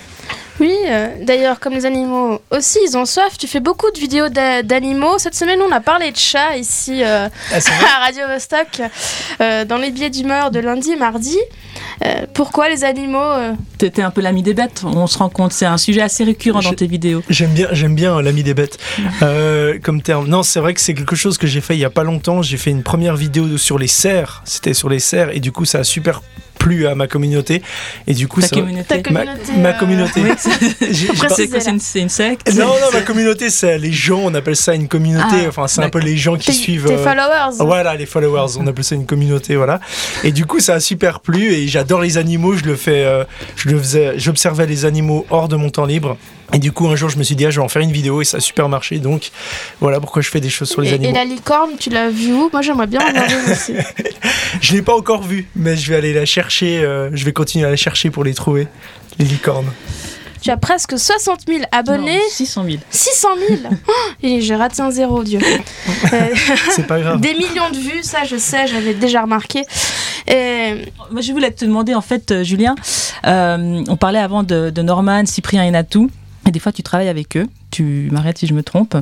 Oui, 0.61 0.75
euh, 0.87 1.09
d'ailleurs, 1.23 1.61
comme 1.61 1.75
les 1.75 1.85
animaux 1.87 2.41
aussi, 2.51 2.79
ils 2.89 2.97
ont 2.97 3.05
soif. 3.05 3.37
Tu 3.39 3.47
fais 3.47 3.61
beaucoup 3.61 3.91
de 3.91 3.99
vidéos 3.99 4.29
d'a- 4.29 4.63
d'animaux. 4.63 5.19
Cette 5.19 5.35
semaine, 5.35 5.61
on 5.61 5.71
a 5.73 5.81
parlé 5.81 6.11
de 6.13 6.17
chats 6.17 6.57
ici 6.57 7.03
euh, 7.05 7.29
Ah, 7.53 7.57
à 8.01 8.05
Radio 8.07 8.23
Vostok, 8.29 8.81
euh, 9.41 9.65
dans 9.65 9.77
les 9.77 9.91
billets 9.91 10.11
d'humeur 10.11 10.51
de 10.51 10.59
lundi 10.61 10.93
et 10.93 10.97
mardi. 10.97 11.37
Euh, 12.05 12.27
pourquoi 12.35 12.69
les 12.69 12.85
animaux 12.85 13.19
euh, 13.19 13.53
T'étais 13.79 14.03
un 14.03 14.11
peu 14.11 14.21
l'ami 14.21 14.43
des 14.43 14.55
bêtes, 14.55 14.83
on 14.85 15.07
se 15.07 15.19
rend 15.19 15.29
compte. 15.29 15.53
C'est 15.53 15.67
un 15.67 15.79
sujet 15.79 16.01
assez 16.03 16.25
récurrent 16.25 16.61
dans 16.61 16.73
tes 16.73 16.87
vidéos. 16.87 17.23
J'aime 17.29 17.53
bien, 17.53 17.69
j'aime 17.73 17.95
bien 17.95 18.17
euh, 18.19 18.23
l'ami 18.23 18.43
des 18.43 18.55
bêtes 18.55 18.79
euh, 19.23 19.79
comme 19.83 20.01
terme. 20.03 20.27
Non, 20.27 20.43
c'est 20.43 20.61
vrai 20.61 20.73
que 20.75 20.81
c'est 20.81 20.95
quelque 20.95 21.17
chose 21.17 21.37
que 21.39 21.47
j'ai 21.47 21.61
fait 21.61 21.75
il 21.75 21.81
y 21.81 21.85
a 21.85 21.91
pas 21.91 22.05
longtemps. 22.05 22.41
J'ai 22.43 22.57
fait 22.57 22.71
une 22.71 22.83
première 22.83 23.17
vidéo 23.17 23.59
sur 23.59 23.79
les 23.79 23.89
cerfs. 23.89 24.43
C'était 24.45 24.75
sur 24.75 24.89
les 24.89 24.99
cerfs 25.01 25.31
et 25.35 25.41
du 25.41 25.53
coup, 25.53 25.65
ça 25.65 25.79
a 25.81 25.85
super 25.85 26.23
plu 26.67 26.87
à 26.89 26.97
ma 26.97 27.07
communauté. 27.07 27.63
Et 28.09 28.15
du 28.15 28.27
coup, 28.27 28.41
Ta 28.41 28.49
ça- 28.49 28.57
communauté. 28.57 29.01
Ta 29.03 29.11
ma, 29.13 29.21
communauté, 29.25 29.53
ma 29.59 29.69
euh, 29.69 29.73
communauté. 29.75 30.21
Oui, 30.23 30.31
c'est- 30.37 31.69
une, 31.69 32.03
une 32.03 32.09
secte 32.09 32.53
Non, 32.55 32.67
non, 32.67 32.91
ma 32.93 33.03
communauté, 33.03 33.51
c'est 33.51 33.79
les 33.79 33.93
gens. 33.93 34.21
On 34.25 34.35
appelle 34.35 34.57
ça 34.57 34.75
une 34.75 34.89
communauté. 34.89 35.37
Ah, 35.45 35.49
enfin, 35.49 35.69
c'est 35.69 35.83
un 35.83 35.91
peu 35.91 36.01
les 36.01 36.17
gens 36.17 36.37
qui 36.37 36.53
suivent. 36.53 36.87
tes 36.87 36.95
euh, 36.95 36.99
followers 37.05 37.57
Voilà, 37.61 37.95
les 37.95 38.07
followers, 38.07 38.57
on 38.59 38.67
appelle 38.67 38.85
ça 38.85 38.97
une 38.97 39.07
communauté, 39.07 39.55
voilà. 39.55 39.81
Et 40.25 40.33
du 40.33 40.45
coup, 40.45 40.59
ça 40.59 40.75
a 40.75 40.81
super 40.81 41.21
plu 41.21 41.53
et 41.53 41.69
j'adore 41.69 42.01
les 42.01 42.19
animaux. 42.19 42.55
Je 42.57 42.65
le 42.65 42.75
fais, 42.75 43.05
euh, 43.05 43.23
je 43.55 43.69
le 43.69 43.79
faisais, 43.79 44.19
j'observais 44.19 44.67
les 44.67 44.85
animaux 44.85 45.25
hors 45.31 45.47
de 45.49 45.55
mon 45.57 45.71
temps 45.71 45.87
libre. 45.87 46.17
Et 46.53 46.59
du 46.59 46.71
coup, 46.73 46.87
un 46.89 46.95
jour, 46.97 47.09
je 47.09 47.19
me 47.19 47.23
suis 47.25 47.35
dit, 47.35 47.45
ah, 47.45 47.51
je 47.51 47.59
vais 47.61 47.65
en 47.65 47.69
faire 47.69 47.83
une 47.83 47.91
vidéo 47.93 48.21
et 48.23 48.25
ça 48.25 48.37
a 48.37 48.41
super 48.41 48.69
marché. 48.69 48.99
Donc, 48.99 49.31
voilà 49.81 49.99
pourquoi 50.01 50.23
je 50.23 50.31
fais 50.31 50.41
des 50.41 50.49
choses 50.49 50.71
sur 50.71 50.81
les 50.81 50.89
et, 50.89 50.93
et 50.93 50.95
animaux. 50.95 51.15
la 51.15 51.25
licorne, 51.25 51.71
tu 51.79 51.91
l'as 51.91 52.09
vue 52.09 52.33
où? 52.33 52.49
Moi, 52.53 52.63
j'aimerais 52.63 52.87
bien 52.87 53.01
une 53.01 53.53
aussi. 53.53 53.75
Je 54.61 54.73
l'ai 54.75 54.83
pas 54.83 54.95
encore 54.97 55.23
vue, 55.23 55.49
mais 55.57 55.77
je 55.77 55.91
vais 55.91 55.97
aller 55.97 56.13
la 56.15 56.25
chercher. 56.25 56.79
euh, 56.79 57.11
je 57.13 57.25
vais 57.25 57.33
continuer 57.33 57.67
à 57.67 57.71
la 57.71 57.77
chercher 57.77 58.11
pour 58.11 58.25
les 58.25 58.33
trouver, 58.35 58.69
les 59.19 59.25
licornes. 59.25 59.71
Tu 60.41 60.51
as 60.51 60.57
presque 60.57 60.97
60 60.99 61.41
000 61.49 61.61
abonnés. 61.73 62.15
Non, 62.17 62.21
600 62.31 62.65
000. 62.65 62.77
600 62.91 63.29
000 63.49 63.61
Oh, 63.89 63.93
Et 64.23 64.41
j'ai 64.41 64.55
raté 64.55 64.81
un 64.83 64.91
zéro, 64.93 65.25
Dieu. 65.25 65.41
Euh, 66.13 66.21
C'est 66.71 66.87
pas 66.87 67.01
grave. 67.01 67.21
des 67.21 67.35
millions 67.35 67.71
de 67.73 67.79
vues, 67.79 68.03
ça 68.03 68.25
je 68.25 68.37
sais, 68.37 68.67
j'avais 68.69 68.95
déjà 68.95 69.23
remarqué. 69.23 69.65
Et 70.29 70.87
Moi, 71.11 71.21
je 71.21 71.33
voulais 71.33 71.51
te 71.51 71.65
demander, 71.65 71.95
en 71.95 72.01
fait, 72.01 72.31
euh, 72.31 72.45
Julien, 72.45 72.77
euh, 73.27 73.83
on 73.89 73.97
parlait 73.97 74.19
avant 74.21 74.43
de, 74.45 74.71
de 74.71 74.83
Norman, 74.83 75.27
Cyprien 75.27 75.65
et 75.65 75.71
Natou. 75.71 76.11
Et 76.47 76.53
des 76.53 76.61
fois, 76.61 76.73
tu 76.73 76.83
travailles 76.83 77.09
avec 77.09 77.37
eux. 77.37 77.47
Tu 77.71 78.09
m'arrêtes 78.13 78.39
si 78.39 78.47
je 78.47 78.55
me 78.55 78.63
trompe. 78.63 78.97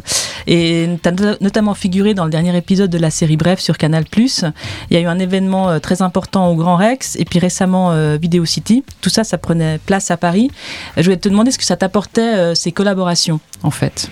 Et 0.46 0.88
tu 1.02 1.08
as 1.08 1.12
notamment 1.41 1.75
figuré 1.75 2.14
dans 2.14 2.25
le 2.25 2.31
dernier 2.31 2.56
épisode 2.56 2.91
de 2.91 2.99
la 2.99 3.11
série 3.11 3.37
Bref 3.37 3.61
sur 3.61 3.76
Canal. 3.76 4.05
Il 4.17 4.41
y 4.91 4.96
a 4.96 5.00
eu 5.00 5.06
un 5.06 5.19
événement 5.19 5.69
euh, 5.69 5.79
très 5.79 6.02
important 6.02 6.49
au 6.49 6.56
Grand 6.56 6.76
Rex 6.76 7.17
et 7.17 7.25
puis 7.25 7.38
récemment 7.38 7.93
euh, 7.93 8.17
Video 8.20 8.44
City. 8.44 8.85
Tout 9.00 9.11
ça, 9.11 9.25
ça 9.25 9.38
prenait 9.38 9.79
place 9.79 10.11
à 10.11 10.17
Paris. 10.17 10.50
Je 10.96 11.02
voulais 11.02 11.17
te 11.17 11.29
demander 11.29 11.50
ce 11.50 11.58
que 11.58 11.64
ça 11.64 11.76
t'apportait, 11.76 12.37
euh, 12.37 12.55
ces 12.55 12.73
collaborations, 12.73 13.41
en 13.62 13.70
fait. 13.70 14.08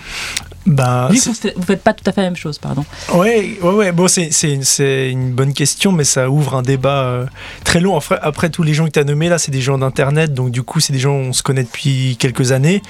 Vu 1.10 1.16
que 1.16 1.22
c'est- 1.22 1.28
vous 1.30 1.34
faites- 1.34 1.54
vous 1.56 1.62
faites 1.64 1.82
pas 1.82 1.92
tout 1.92 2.04
à 2.06 2.12
fait 2.12 2.20
la 2.22 2.28
même 2.28 2.36
chose, 2.36 2.58
pardon. 2.58 2.84
Ouais, 3.14 3.58
ouais, 3.62 3.70
ouais. 3.72 3.92
Bon, 3.92 4.06
c'est, 4.08 4.30
une- 4.52 5.32
bonne 5.32 5.52
question, 5.54 5.92
mais 5.92 6.04
ça 6.04 6.30
ouvre 6.30 6.54
un 6.54 6.62
débat 6.62 7.02
euh, 7.04 7.26
très 7.64 7.80
long. 7.80 7.96
Après, 7.96 8.18
après, 8.22 8.48
tous 8.50 8.62
les 8.62 8.74
gens 8.74 8.86
que 8.86 8.90
tu 8.92 8.98
as 9.00 9.04
nommés 9.04 9.28
là, 9.28 9.38
c'est 9.38 9.50
des 9.50 9.60
gens 9.60 9.78
d'Internet, 9.78 10.34
donc 10.34 10.50
du 10.50 10.62
coup, 10.62 10.80
c'est 10.80 10.92
des 10.92 10.98
gens 10.98 11.14
on 11.14 11.32
se 11.32 11.42
connaît 11.42 11.64
depuis 11.64 12.16
quelques 12.18 12.52
années 12.52 12.80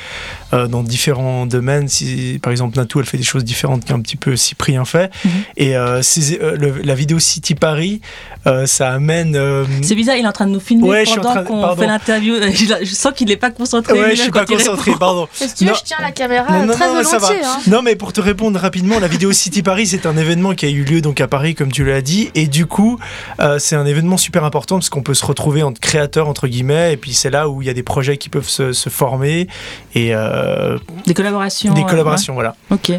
euh, 0.52 0.66
dans 0.66 0.82
différents 0.82 1.46
domaines. 1.46 1.88
Si, 1.88 2.38
par 2.42 2.50
exemple, 2.50 2.76
Natou, 2.76 3.00
elle 3.00 3.06
fait 3.06 3.16
des 3.18 3.22
choses 3.24 3.44
différentes 3.44 3.84
qu'un 3.84 4.00
petit 4.00 4.16
peu 4.16 4.36
Cyprien 4.36 4.84
fait. 4.84 5.10
Mhm. 5.24 5.30
Et 5.56 5.76
euh, 5.76 6.00
euh, 6.42 6.56
le- 6.56 6.82
la 6.82 6.94
vidéo 6.94 7.18
City 7.18 7.54
Paris, 7.54 8.00
euh, 8.46 8.66
ça 8.66 8.90
amène. 8.90 9.34
euh, 9.36 9.64
C'est 9.82 9.94
bizarre, 9.94 10.16
il 10.16 10.24
est 10.24 10.28
en 10.28 10.32
train 10.32 10.46
de 10.46 10.52
nous 10.52 10.60
filmer 10.60 10.88
Ouais, 10.88 11.04
pendant 11.04 11.42
qu'on 11.44 11.76
fait 11.76 11.86
l'interview. 11.86 12.34
Je, 12.52 12.74
je 12.84 12.94
sens 12.94 13.12
qu'il 13.14 13.28
n'est 13.28 13.36
pas 13.36 13.50
concentré. 13.50 13.98
Ouais, 13.98 14.14
je 14.16 14.22
suis 14.22 14.30
pas 14.30 14.44
concentré, 14.44 14.92
pardon. 14.98 15.26
si 15.32 15.52
tu 15.54 15.64
veux, 15.64 15.70
Non. 15.70 15.76
je 15.78 15.84
tiens 15.84 15.96
la 16.00 16.12
caméra 16.12 16.52
Non, 16.52 16.66
non, 16.66 16.72
très 16.74 16.86
non, 16.88 16.96
mais 16.98 17.04
ça 17.04 17.18
va. 17.18 17.28
volontiers. 17.28 17.46
hein. 17.46 17.58
Non, 17.68 17.80
mais 17.82 17.94
pour 17.94 18.12
te 18.12 18.20
répondre 18.20 18.58
rapidement, 18.58 18.98
la 18.98 19.06
vidéo 19.06 19.32
City 19.32 19.62
Paris, 19.62 19.86
c'est 19.86 20.06
un 20.06 20.16
événement 20.16 20.54
qui 20.54 20.66
a 20.66 20.68
eu 20.68 20.82
lieu 20.82 21.00
donc 21.00 21.20
à 21.20 21.28
Paris, 21.28 21.54
comme 21.54 21.70
tu 21.70 21.84
l'as 21.84 22.02
dit, 22.02 22.30
et 22.34 22.48
du 22.48 22.66
coup, 22.66 22.98
euh, 23.40 23.58
c'est 23.60 23.76
un 23.76 23.86
événement 23.86 24.16
super 24.16 24.44
important 24.44 24.76
parce 24.76 24.90
qu'on 24.90 25.02
peut 25.02 25.14
se 25.14 25.24
retrouver 25.24 25.62
entre 25.62 25.80
créateurs 25.80 26.28
entre 26.28 26.48
guillemets, 26.48 26.92
et 26.92 26.96
puis 26.96 27.12
c'est 27.14 27.30
là 27.30 27.48
où 27.48 27.62
il 27.62 27.66
y 27.66 27.70
a 27.70 27.74
des 27.74 27.84
projets 27.84 28.16
qui 28.16 28.28
peuvent 28.28 28.48
se, 28.48 28.72
se 28.72 28.88
former 28.88 29.46
et 29.94 30.14
euh, 30.14 30.76
Des 31.06 31.14
collaborations. 31.14 31.72
des 31.72 31.82
euh, 31.82 31.84
collaborations, 31.84 32.34
voilà. 32.34 32.56
Ok. 32.70 32.92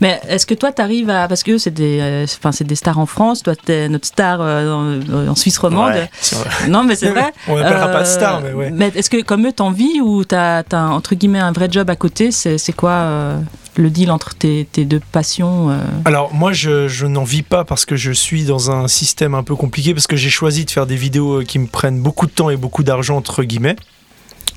Mais 0.00 0.20
est-ce 0.28 0.46
que 0.46 0.54
toi, 0.54 0.72
tu 0.72 0.82
arrives 0.82 1.10
à. 1.10 1.28
Parce 1.28 1.44
que 1.44 1.58
c'est 1.58 1.70
des, 1.70 2.00
euh, 2.00 2.26
c'est 2.26 2.66
des 2.66 2.74
stars 2.74 2.98
en 2.98 3.06
France, 3.06 3.42
toi, 3.44 3.54
t'es 3.54 3.88
notre 3.88 4.06
star 4.06 4.40
en, 4.40 4.98
en 5.28 5.34
Suisse 5.36 5.58
romande. 5.58 5.92
Ouais. 5.92 6.10
Non, 6.68 6.82
mais 6.84 6.96
c'est 6.96 7.10
vrai. 7.10 7.32
On 7.46 7.54
pas 7.56 8.00
de 8.02 8.06
star, 8.06 8.40
mais 8.40 8.52
ouais. 8.52 8.72
est-ce 8.94 9.10
que, 9.10 9.22
comme 9.22 9.46
eux, 9.46 9.52
t'envies 9.52 10.00
ou 10.00 10.24
t'as, 10.24 10.62
as, 10.72 10.88
entre 10.88 11.14
guillemets, 11.14 11.38
un 11.38 11.52
vrai 11.52 11.68
job 11.70 11.88
à 11.88 11.96
côté? 11.96 12.30
C'est, 12.32 12.72
quoi 12.72 13.36
le 13.76 13.90
deal 13.90 14.10
entre 14.10 14.34
tes, 14.34 14.64
deux 14.64 15.00
passions 15.12 15.70
euh 15.70 15.78
Alors 16.04 16.34
moi 16.34 16.52
je, 16.52 16.88
je 16.88 17.06
n'en 17.06 17.24
vis 17.24 17.42
pas 17.42 17.64
parce 17.64 17.84
que 17.84 17.96
je 17.96 18.12
suis 18.12 18.44
dans 18.44 18.70
un 18.70 18.88
système 18.88 19.34
un 19.34 19.42
peu 19.42 19.56
compliqué 19.56 19.94
parce 19.94 20.06
que 20.06 20.16
j'ai 20.16 20.30
choisi 20.30 20.64
de 20.64 20.70
faire 20.70 20.86
des 20.86 20.96
vidéos 20.96 21.40
euh, 21.40 21.44
qui 21.44 21.58
me 21.58 21.66
prennent 21.66 22.00
beaucoup 22.00 22.26
de 22.26 22.32
temps 22.32 22.50
et 22.50 22.56
beaucoup 22.56 22.82
d'argent 22.82 23.16
entre 23.16 23.44
guillemets. 23.44 23.76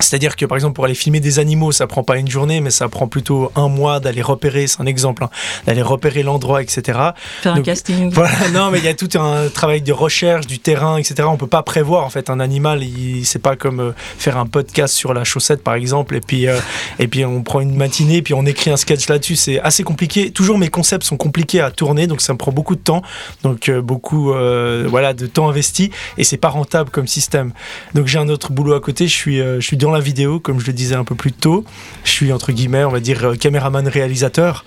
C'est-à-dire 0.00 0.36
que 0.36 0.44
par 0.44 0.56
exemple 0.56 0.74
pour 0.74 0.84
aller 0.84 0.94
filmer 0.94 1.20
des 1.20 1.38
animaux, 1.38 1.72
ça 1.72 1.86
prend 1.86 2.02
pas 2.02 2.18
une 2.18 2.28
journée, 2.28 2.60
mais 2.60 2.70
ça 2.70 2.88
prend 2.88 3.08
plutôt 3.08 3.50
un 3.56 3.68
mois 3.68 3.98
d'aller 3.98 4.22
repérer, 4.22 4.66
c'est 4.66 4.80
un 4.80 4.86
exemple, 4.86 5.24
hein, 5.24 5.30
d'aller 5.66 5.82
repérer 5.82 6.22
l'endroit, 6.22 6.62
etc. 6.62 6.98
Faire 7.42 7.54
un 7.54 7.62
casting 7.62 8.10
Voilà, 8.14 8.48
non, 8.52 8.70
mais 8.70 8.78
il 8.78 8.84
y 8.84 8.88
a 8.88 8.94
tout 8.94 9.08
un 9.18 9.48
travail 9.48 9.82
de 9.82 9.92
recherche, 9.92 10.46
du 10.46 10.58
terrain, 10.58 10.98
etc. 10.98 11.26
On 11.26 11.36
peut 11.36 11.46
pas 11.46 11.62
prévoir 11.62 12.04
en 12.04 12.10
fait 12.10 12.30
un 12.30 12.40
animal. 12.40 12.82
Il, 12.82 13.24
c'est 13.24 13.38
pas 13.38 13.56
comme 13.56 13.80
euh, 13.80 13.92
faire 13.96 14.36
un 14.36 14.46
podcast 14.46 14.94
sur 14.94 15.14
la 15.14 15.24
chaussette 15.24 15.62
par 15.62 15.74
exemple, 15.74 16.14
et 16.14 16.20
puis 16.20 16.46
euh, 16.46 16.58
et 16.98 17.08
puis 17.08 17.24
on 17.24 17.42
prend 17.42 17.60
une 17.60 17.74
matinée, 17.74 18.22
puis 18.22 18.34
on 18.34 18.44
écrit 18.44 18.70
un 18.70 18.76
sketch 18.76 19.08
là-dessus. 19.08 19.36
C'est 19.36 19.60
assez 19.60 19.82
compliqué. 19.82 20.30
Toujours 20.30 20.58
mes 20.58 20.68
concepts 20.68 21.04
sont 21.04 21.16
compliqués 21.16 21.60
à 21.60 21.70
tourner, 21.70 22.06
donc 22.06 22.20
ça 22.20 22.32
me 22.32 22.38
prend 22.38 22.52
beaucoup 22.52 22.76
de 22.76 22.80
temps, 22.80 23.02
donc 23.42 23.68
euh, 23.68 23.80
beaucoup 23.80 24.26
voilà 24.26 25.14
de 25.14 25.26
temps 25.26 25.48
investi, 25.48 25.90
et 26.18 26.24
c'est 26.24 26.36
pas 26.36 26.48
rentable 26.48 26.90
comme 26.90 27.06
système. 27.06 27.52
Donc 27.94 28.06
j'ai 28.06 28.18
un 28.18 28.28
autre 28.28 28.52
boulot 28.52 28.74
à 28.74 28.80
côté. 28.80 29.06
Je 29.06 29.14
suis 29.14 29.38
je 29.38 29.60
suis 29.60 29.76
dans 29.86 29.92
la 29.92 30.00
vidéo, 30.00 30.40
comme 30.40 30.58
je 30.60 30.66
le 30.66 30.72
disais 30.72 30.94
un 30.96 31.04
peu 31.04 31.14
plus 31.14 31.32
tôt. 31.32 31.64
Je 32.04 32.10
suis 32.10 32.32
entre 32.32 32.50
guillemets, 32.52 32.84
on 32.84 32.90
va 32.90 33.00
dire 33.00 33.24
euh, 33.24 33.34
caméraman 33.36 33.86
réalisateur. 33.86 34.64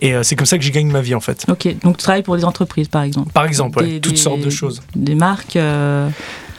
Et 0.00 0.14
euh, 0.14 0.22
c'est 0.22 0.36
comme 0.36 0.46
ça 0.46 0.58
que 0.58 0.64
je 0.64 0.70
gagne 0.72 0.88
ma 0.90 1.00
vie 1.00 1.14
en 1.14 1.20
fait. 1.20 1.46
Ok, 1.48 1.68
donc 1.82 1.96
tu 1.96 2.02
travailles 2.02 2.22
pour 2.24 2.36
des 2.36 2.44
entreprises, 2.44 2.88
par 2.88 3.02
exemple 3.02 3.30
Par 3.32 3.46
exemple, 3.46 3.78
ouais, 3.82 4.00
toutes 4.00 4.12
des- 4.12 4.18
sortes 4.18 4.40
de 4.40 4.50
choses. 4.50 4.82
Des 4.94 5.14
marques 5.14 5.56
euh, 5.56 6.08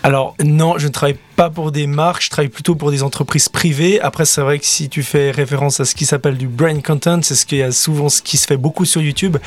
Alors 0.04 0.36
non, 0.44 0.78
je 0.78 0.88
ne 0.88 0.92
travaille 0.92 1.18
pas 1.38 1.52
pour 1.52 1.72
des 1.72 1.86
marques, 1.86 2.24
je 2.24 2.32
travaille 2.32 2.50
plutôt 2.50 2.74
pour 2.74 2.90
des 2.90 3.04
entreprises 3.04 3.48
privées. 3.48 4.02
Après, 4.02 4.26
c'est 4.26 4.42
vrai 4.42 4.58
que 4.58 4.66
si 4.66 4.90
tu 4.90 5.04
fais 5.04 5.30
référence 5.30 5.80
à 5.80 5.86
ce 5.86 5.94
qui 5.94 6.06
s'appelle 6.06 6.36
du 6.36 6.48
brain 6.48 6.82
content, 6.82 7.20
c'est 7.22 7.36
ce 7.36 7.46
qui 7.46 7.60
est 7.60 7.72
souvent 7.72 8.10
ce 8.10 8.24
qui 8.24 8.38
se 8.38 8.48
fait 8.48 8.58
beaucoup 8.58 8.86
sur 8.86 9.02
YouTube. 9.02 9.38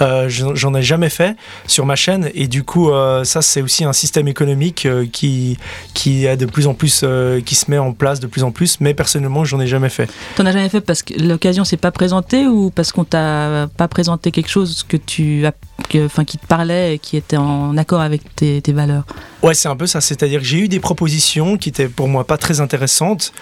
Euh, 0.00 0.28
j'en 0.28 0.74
ai 0.74 0.82
jamais 0.82 1.08
fait 1.08 1.36
sur 1.68 1.86
ma 1.86 1.94
chaîne 1.94 2.30
et 2.34 2.48
du 2.48 2.64
coup, 2.64 2.90
euh, 2.90 3.22
ça 3.22 3.42
c'est 3.42 3.62
aussi 3.62 3.84
un 3.84 3.92
système 3.92 4.26
économique 4.26 4.86
euh, 4.86 5.06
qui 5.10 5.56
qui 5.94 6.26
a 6.26 6.34
de 6.34 6.46
plus 6.46 6.66
en 6.66 6.74
plus, 6.74 7.04
qui 7.44 7.54
se 7.54 7.70
met 7.70 7.78
en 7.78 7.92
place 7.92 8.18
de 8.18 8.26
plus 8.26 8.42
en 8.42 8.50
plus. 8.50 8.80
Mais 8.80 8.92
personnellement, 8.92 9.44
j'en 9.44 9.60
ai 9.60 9.68
jamais 9.68 9.88
fait. 9.88 10.10
T'en 10.34 10.46
as 10.46 10.52
jamais 10.52 10.68
fait 10.68 10.80
parce 10.80 11.04
que 11.04 11.14
l'occasion 11.14 11.64
s'est 11.64 11.76
pas 11.76 11.92
présentée 11.92 12.48
ou 12.48 12.70
parce 12.70 12.90
qu'on 12.90 13.04
t'a 13.04 13.68
pas 13.76 13.86
présenté 13.86 14.32
quelque 14.32 14.50
chose 14.50 14.84
que 14.88 14.96
tu 14.96 15.46
as, 15.46 15.52
que, 15.88 16.06
enfin, 16.06 16.24
qui 16.24 16.38
te 16.38 16.46
parlait 16.46 16.94
et 16.94 16.98
qui 16.98 17.16
était 17.16 17.36
en 17.36 17.76
accord 17.76 18.00
avec 18.00 18.34
tes, 18.34 18.60
tes 18.62 18.72
valeurs? 18.72 19.04
Ouais, 19.44 19.54
c'est 19.54 19.68
un 19.68 19.76
peu 19.76 19.86
ça. 19.86 20.00
C'est-à-dire 20.00 20.40
que 20.40 20.46
j'ai 20.46 20.58
eu 20.58 20.68
des 20.68 20.80
propositions 20.80 21.35
qui 21.58 21.68
étaient 21.68 21.88
pour 21.88 22.08
moi 22.08 22.24
pas 22.24 22.38
très 22.38 22.60
intéressantes. 22.60 23.32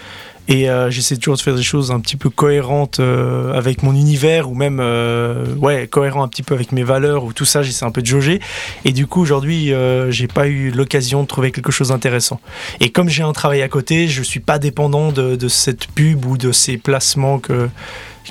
Et 0.47 0.69
euh, 0.69 0.91
j'essaie 0.91 1.17
toujours 1.17 1.37
de 1.37 1.41
faire 1.41 1.55
des 1.55 1.63
choses 1.63 1.91
un 1.91 1.99
petit 1.99 2.17
peu 2.17 2.29
cohérentes 2.29 2.99
euh, 2.99 3.51
avec 3.53 3.81
mon 3.81 3.93
univers 3.93 4.47
ou 4.49 4.53
même 4.53 4.79
euh, 4.79 5.55
ouais 5.55 5.87
cohérent 5.87 6.21
un 6.21 6.27
petit 6.27 6.43
peu 6.43 6.53
avec 6.53 6.71
mes 6.71 6.83
valeurs 6.83 7.23
ou 7.23 7.33
tout 7.33 7.45
ça. 7.45 7.63
J'essaie 7.63 7.85
un 7.85 7.91
peu 7.91 8.01
de 8.01 8.07
jauger. 8.07 8.39
Et 8.83 8.91
du 8.91 9.07
coup 9.07 9.21
aujourd'hui, 9.21 9.73
euh, 9.73 10.11
j'ai 10.11 10.27
pas 10.27 10.47
eu 10.47 10.69
l'occasion 10.69 11.23
de 11.23 11.27
trouver 11.27 11.51
quelque 11.51 11.71
chose 11.71 11.87
d'intéressant. 11.87 12.39
Et 12.79 12.91
comme 12.91 13.09
j'ai 13.09 13.23
un 13.23 13.33
travail 13.33 13.63
à 13.63 13.69
côté, 13.69 14.07
je 14.07 14.21
suis 14.21 14.39
pas 14.39 14.59
dépendant 14.59 15.11
de, 15.11 15.35
de 15.35 15.47
cette 15.47 15.87
pub 15.87 16.25
ou 16.25 16.37
de 16.37 16.51
ces 16.51 16.77
placements 16.77 17.39
que 17.39 17.67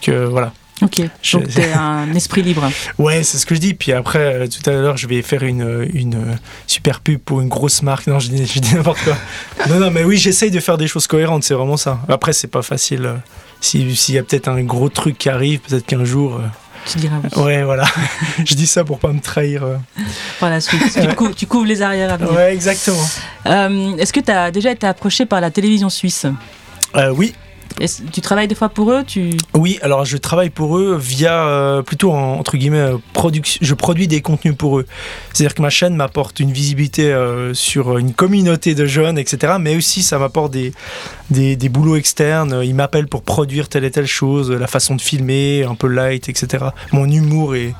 que 0.01 0.25
voilà. 0.25 0.53
Ok, 0.83 1.01
Je- 1.23 1.39
donc 1.39 1.49
t'es 1.49 1.73
un 1.79 2.13
esprit 2.15 2.43
libre. 2.43 2.69
Ouais, 2.99 3.23
c'est 3.23 3.39
ce 3.39 3.47
que 3.47 3.55
je 3.55 3.61
dis. 3.61 3.75
Puis 3.75 3.93
après, 3.93 4.19
euh, 4.19 4.47
tout 4.49 4.69
à 4.69 4.73
l'heure, 4.73 4.97
je 4.97 5.07
vais 5.07 5.23
faire 5.23 5.43
une, 5.45 5.89
une 5.95 6.15
euh, 6.15 6.35
super 6.67 7.01
pub 7.01 7.21
pour 7.21 7.41
une 7.41 7.49
grosse 7.49 7.83
marque. 7.83 8.07
Non, 8.09 8.19
je 8.19 8.29
dis, 8.31 8.45
je 8.47 8.59
dis 8.59 8.75
n'importe 8.75 9.01
quoi. 9.05 9.17
non, 9.69 9.79
non, 9.79 9.91
mais 9.91 10.03
oui, 10.05 10.17
j'essaye 10.17 10.51
de 10.51 10.61
faire 10.61 10.77
des 10.77 10.89
choses 10.89 11.07
cohérentes. 11.07 11.45
C'est 11.45 11.55
vraiment 11.55 11.77
ça. 11.77 12.01
Après, 12.09 12.33
c'est 12.33 12.49
pas 12.49 12.63
facile. 12.63 13.07
euh, 13.07 13.15
si- 13.61 13.95
S'il 13.97 14.15
y 14.17 14.19
a 14.19 14.23
peut-être 14.25 14.49
un 14.49 14.63
gros 14.63 14.89
truc 14.89 15.17
qui 15.17 15.29
arrive, 15.29 15.61
peut-être 15.61 15.87
qu'un 15.87 16.05
jour, 16.05 16.35
euh, 16.37 16.41
tu 16.91 16.99
diras 16.99 17.17
oui. 17.37 17.43
Ouais, 17.43 17.63
voilà. 17.63 17.85
je 18.45 18.55
dis 18.55 18.67
ça 18.67 18.83
pour 18.85 18.99
pas 18.99 19.13
me 19.13 19.21
trahir. 19.21 19.63
euh. 19.65 19.77
Par 20.41 20.51
la 20.51 20.61
suite. 20.61 20.83
tu, 20.93 21.15
cou- 21.15 21.33
tu 21.35 21.47
couvres 21.47 21.65
les 21.67 21.81
arrières 21.83 22.13
à 22.13 22.17
venir. 22.17 22.33
Ouais, 22.35 22.53
exactement. 22.53 23.09
Euh, 23.47 23.97
Est-ce 23.97 24.13
que 24.13 24.21
tu 24.21 24.31
as 24.33 24.51
déjà 24.51 24.73
été 24.73 24.87
approché 24.87 25.25
par 25.25 25.41
la 25.41 25.51
télévision 25.51 25.89
suisse? 25.89 26.27
Euh, 26.97 27.11
oui, 27.11 27.33
Tu 28.13 28.21
travailles 28.21 28.47
des 28.49 28.55
fois 28.55 28.69
pour 28.69 28.93
eux 28.93 29.03
tu... 29.05 29.31
Oui, 29.53 29.79
alors 29.83 30.05
je 30.05 30.17
travaille 30.17 30.51
pour 30.51 30.79
eux 30.79 30.97
via 30.97 31.45
euh, 31.47 31.83
plutôt 31.83 32.13
en- 32.13 32.35
entre 32.39 32.57
guillemets 32.57 32.79
euh, 32.79 32.97
production. 33.13 33.59
Je 33.63 33.75
produis 33.75 34.07
des 34.07 34.21
contenus 34.23 34.55
pour 34.57 34.79
eux. 34.79 34.87
C'est-à-dire 35.33 35.55
que 35.55 35.63
ma 35.63 35.71
chaîne 35.71 35.97
m'apporte 35.97 36.39
une 36.39 36.53
visibilité 36.53 37.13
euh, 37.13 37.53
sur 37.53 37.99
une 37.99 38.13
communauté 38.15 38.75
de 38.77 38.87
jeunes, 38.87 39.19
etc. 39.19 39.55
Mais 39.61 39.77
aussi 39.77 40.03
ça 40.03 40.19
m'apporte 40.19 40.53
des, 40.53 40.73
des, 41.31 41.57
des 41.57 41.69
boulots 41.69 41.97
externes. 41.97 42.61
Ils 42.65 42.75
m'appellent 42.75 43.09
pour 43.09 43.23
produire 43.23 43.69
telle 43.69 43.85
et 43.85 43.91
telle 43.91 44.07
chose, 44.07 44.51
la 44.53 44.69
façon 44.69 44.95
de 44.95 45.01
filmer, 45.01 45.65
un 45.65 45.75
peu 45.75 45.89
light, 45.89 46.29
etc. 46.29 46.67
Mon 46.93 47.11
humour 47.11 47.57
et 47.57 47.75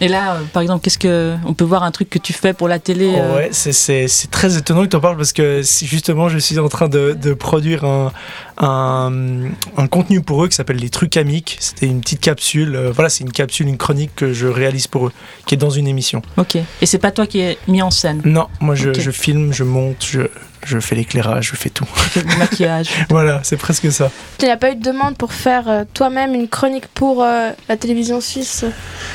Et 0.00 0.08
là, 0.08 0.34
euh, 0.34 0.40
par 0.52 0.62
exemple, 0.62 0.82
qu'est-ce 0.84 0.98
que 0.98 1.34
on 1.46 1.54
peut 1.54 1.64
voir 1.64 1.82
un 1.82 1.90
truc 1.90 2.10
que 2.10 2.18
tu 2.18 2.32
fais 2.32 2.52
pour 2.52 2.68
la 2.68 2.78
télé 2.78 3.06
ouais, 3.08 3.48
c'est- 3.52 3.72
c'est 3.72 4.06
c'est 4.08 4.30
très 4.30 4.56
étonnant 4.58 4.82
que 4.82 4.88
tu 4.90 4.96
en 4.96 5.00
parles 5.00 5.16
parce 5.16 5.32
que 5.32 5.62
justement 5.82 6.28
je 6.28 6.38
suis 6.38 6.58
en 6.58 6.68
train 6.68 6.88
de, 6.88 7.16
de 7.20 7.32
produire 7.34 7.84
un, 7.84 8.12
un, 8.58 9.50
un 9.76 9.86
contenu 9.86 10.20
pour 10.22 10.44
eux 10.44 10.48
qui 10.48 10.54
s'appelle 10.56 10.76
les 10.78 10.90
trucs 10.90 11.16
amiques. 11.16 11.56
C'était 11.60 11.86
une 11.86 12.00
petite 12.00 12.20
capsule. 12.20 12.74
euh, 12.74 12.90
voilà, 12.92 13.08
c'est 13.08 13.24
une 13.24 13.32
capsule, 13.32 13.68
une 13.68 13.76
chronique 13.76 14.12
que 14.16 14.32
je 14.32 14.46
réalise 14.46 14.86
pour 14.86 15.08
eux, 15.08 15.12
qui 15.46 15.54
est 15.54 15.58
dans 15.58 15.70
une 15.70 15.86
émission. 15.88 16.22
Ok. 16.36 16.56
Et 16.56 16.86
c'est 16.86 16.98
pas 16.98 17.10
toi 17.10 17.26
qui 17.26 17.40
es 17.40 17.58
mis 17.68 17.82
en 17.82 17.90
scène? 17.90 18.22
Non, 18.24 18.48
moi 18.60 18.74
je, 18.74 18.92
je 18.92 19.10
filme, 19.10 19.52
je 19.52 19.64
monte, 19.64 20.04
je, 20.08 20.20
je 20.64 20.78
fais 20.80 20.94
l'éclairage, 20.96 21.50
je 21.52 21.56
fais 21.56 21.70
tout. 21.70 21.86
Tu 22.12 22.20
fais 22.20 22.22
du 22.22 22.36
maquillage. 22.36 22.88
voilà, 23.10 23.40
c'est 23.44 23.56
presque 23.56 23.90
ça. 23.92 24.10
Tu 24.38 24.46
n'as 24.46 24.56
pas 24.56 24.72
eu 24.72 24.76
de 24.76 24.82
demande 24.82 25.16
pour 25.16 25.32
faire 25.32 25.68
euh, 25.68 25.84
toi-même 25.94 26.34
une 26.34 26.48
chronique 26.48 26.86
pour 26.88 27.22
euh, 27.22 27.50
la 27.68 27.76
télévision 27.76 28.20
suisse 28.20 28.64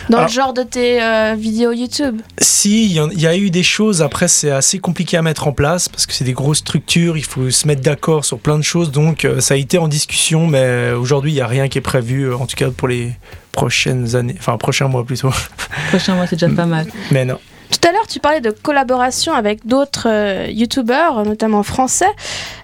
dans 0.09 0.17
Alors- 0.17 0.27
le 0.29 0.33
genre 0.33 0.53
de 0.53 0.63
tes 0.63 1.01
euh, 1.01 1.35
vidéos 1.37 1.71
YouTube? 1.73 2.21
Si, 2.39 2.85
il 2.85 2.91
y, 2.91 3.21
y 3.21 3.27
a 3.27 3.35
eu 3.35 3.49
des 3.49 3.63
choses, 3.63 4.01
après 4.01 4.27
c'est 4.27 4.51
assez 4.51 4.79
compliqué 4.79 5.17
à 5.17 5.21
mettre 5.21 5.47
en 5.47 5.51
place 5.51 5.89
parce 5.89 6.05
que 6.05 6.13
c'est 6.13 6.23
des 6.23 6.33
grosses 6.33 6.59
structures, 6.59 7.17
il 7.17 7.25
faut 7.25 7.49
se 7.49 7.67
mettre 7.67 7.81
d'accord 7.81 8.23
sur 8.25 8.39
plein 8.39 8.57
de 8.57 8.63
choses, 8.63 8.91
donc 8.91 9.25
ça 9.39 9.53
a 9.53 9.57
été 9.57 9.77
en 9.77 9.87
discussion, 9.87 10.47
mais 10.47 10.91
aujourd'hui 10.91 11.31
il 11.31 11.35
n'y 11.35 11.41
a 11.41 11.47
rien 11.47 11.67
qui 11.69 11.77
est 11.77 11.81
prévu, 11.81 12.23
euh, 12.23 12.35
en 12.35 12.45
tout 12.45 12.55
cas 12.55 12.69
pour 12.69 12.87
les 12.87 13.11
prochaines 13.51 14.15
années, 14.15 14.35
enfin 14.39 14.57
prochains 14.57 14.87
mois 14.87 15.03
plutôt. 15.05 15.29
Prochain 15.89 16.15
mois, 16.15 16.25
c'est 16.27 16.37
déjà 16.37 16.53
pas 16.53 16.65
mal. 16.65 16.87
Mais 17.11 17.25
non. 17.25 17.37
Tout 17.69 17.87
à 17.87 17.91
l'heure, 17.91 18.07
tu 18.07 18.19
parlais 18.19 18.41
de 18.41 18.51
collaboration 18.51 19.33
avec 19.33 19.65
d'autres 19.65 20.07
euh, 20.09 20.47
youtubeurs, 20.49 21.23
notamment 21.25 21.63
français. 21.63 22.09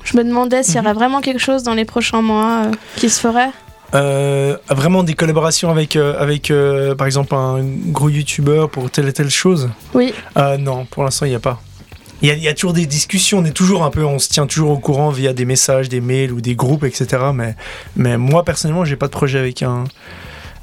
Je 0.04 0.18
me 0.18 0.24
demandais 0.24 0.64
s'il 0.64 0.76
y 0.76 0.80
aurait 0.80 0.94
vraiment 0.94 1.22
quelque 1.22 1.40
chose 1.40 1.64
dans 1.64 1.74
les 1.74 1.86
prochains 1.86 2.22
mois 2.22 2.66
euh, 2.66 2.72
qui 2.98 3.10
se 3.10 3.20
ferait. 3.22 3.52
Euh, 3.96 4.58
vraiment 4.70 5.04
des 5.04 5.14
collaborations 5.14 5.72
avec, 5.72 5.96
euh, 5.96 6.20
avec 6.20 6.52
euh, 6.52 6.94
par 6.94 7.08
exemple 7.08 7.34
un 7.36 7.60
gros 7.64 8.10
youtubeur 8.10 8.70
pour 8.70 8.90
telle 8.92 9.08
et 9.08 9.14
telle 9.14 9.30
chose? 9.30 9.70
Oui. 9.94 10.14
Euh, 10.38 10.58
Non, 10.58 10.84
pour 10.86 11.06
l'instant 11.06 11.26
il 11.26 11.30
n'y 11.30 11.36
a 11.36 11.40
pas. 11.40 11.62
Il 12.22 12.28
y, 12.28 12.32
a, 12.32 12.34
il 12.34 12.42
y 12.42 12.48
a 12.48 12.54
toujours 12.54 12.74
des 12.74 12.86
discussions, 12.88 13.40
on 13.40 13.46
est 13.46 13.52
toujours 13.52 13.84
un 13.84 13.92
peu, 13.92 14.04
on 14.04 14.18
se 14.18 14.28
tient 14.30 14.48
toujours 14.48 14.72
au 14.72 14.80
courant 14.80 15.10
via 15.12 15.34
des 15.34 15.46
messages, 15.46 15.88
des 15.88 16.02
mails 16.02 16.32
ou 16.34 16.42
des 16.42 16.56
groupes, 16.56 16.84
etc. 16.84 17.06
Mais, 17.34 17.56
mais 17.96 18.18
moi 18.18 18.44
personnellement, 18.44 18.86
j'ai 18.86 18.96
pas 18.96 19.06
de 19.06 19.12
projet 19.12 19.38
avec 19.38 19.62
un, 19.62 19.84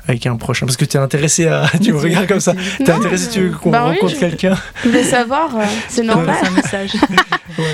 avec 0.08 0.26
un 0.26 0.37
prochain. 0.37 0.66
Parce 0.66 0.76
que 0.76 0.84
tu 0.84 0.96
es 0.96 1.00
intéressé 1.00 1.46
à. 1.46 1.66
Tu 1.82 1.92
me 1.92 1.99
regardes 2.00 2.26
comme 2.26 2.40
ça. 2.40 2.54
T'es 2.78 2.84
Non, 2.92 2.99
intéressé, 2.99 3.30
tu 3.30 3.40
veux 3.49 3.50
qu'on 3.56 3.70
bah 3.70 3.84
oui, 3.88 3.94
rencontre 3.94 4.14
je- 4.14 4.20
quelqu'un? 4.20 4.56
Je 4.82 4.88
voulais 4.88 5.04
savoir, 5.04 5.56
euh, 5.56 5.62
c'est 5.88 6.02
normal. 6.02 6.34
C'est 6.42 6.49
un 6.49 6.50
message. 6.50 6.90
Ouais. 7.58 7.64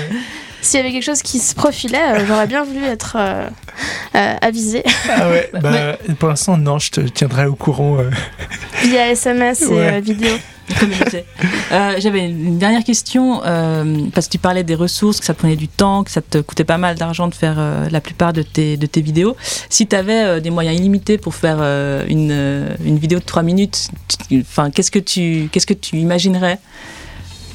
S'il 0.61 0.79
y 0.79 0.83
avait 0.83 0.91
quelque 0.91 1.03
chose 1.03 1.21
qui 1.23 1.39
se 1.39 1.55
profilait, 1.55 1.97
euh, 1.97 2.25
j'aurais 2.27 2.47
bien 2.47 2.63
voulu 2.63 2.83
être 2.85 3.15
euh, 3.19 3.47
euh, 4.15 4.33
avisée 4.41 4.83
Ah 5.09 5.29
ouais, 5.29 5.49
bah, 5.61 5.97
pour 6.19 6.29
l'instant, 6.29 6.55
non, 6.57 6.77
je 6.79 6.91
te 6.91 7.01
tiendrai 7.01 7.45
au 7.45 7.55
courant. 7.55 7.97
euh. 7.99 8.09
via 8.83 9.09
SMS 9.11 9.61
et 9.63 9.65
Ouais. 9.67 9.93
euh, 9.95 9.99
vidéo. 9.99 10.29
Euh, 11.71 11.95
J'avais 11.99 12.29
une 12.29 12.57
dernière 12.57 12.83
question, 12.83 13.41
euh, 13.45 14.05
parce 14.13 14.27
que 14.27 14.31
tu 14.33 14.37
parlais 14.37 14.63
des 14.63 14.75
ressources, 14.75 15.19
que 15.19 15.25
ça 15.25 15.33
prenait 15.33 15.55
du 15.55 15.67
temps, 15.67 16.03
que 16.03 16.11
ça 16.11 16.21
te 16.21 16.37
coûtait 16.37 16.63
pas 16.63 16.77
mal 16.77 16.95
d'argent 16.95 17.27
de 17.27 17.35
faire 17.35 17.55
euh, 17.57 17.89
la 17.89 17.99
plupart 18.01 18.31
de 18.31 18.41
tes, 18.41 18.77
de 18.77 18.85
tes 18.85 19.01
vidéos. 19.01 19.35
Si 19.69 19.87
tu 19.87 19.95
avais 19.95 20.39
des 20.41 20.49
moyens 20.49 20.77
illimités 20.79 21.17
pour 21.17 21.35
faire 21.35 21.57
euh, 21.59 22.05
une, 22.07 22.75
une 22.85 22.97
vidéo 22.99 23.19
de 23.19 23.25
3 23.25 23.43
minutes, 23.43 23.89
tu- 24.29 24.41
enfin, 24.41 24.69
qu'est-ce 24.71 24.91
que 24.91 24.99
tu 24.99 25.49
qu'est-ce 25.51 25.67
que 25.67 25.73
tu 25.73 25.97
imaginerais 25.97 26.57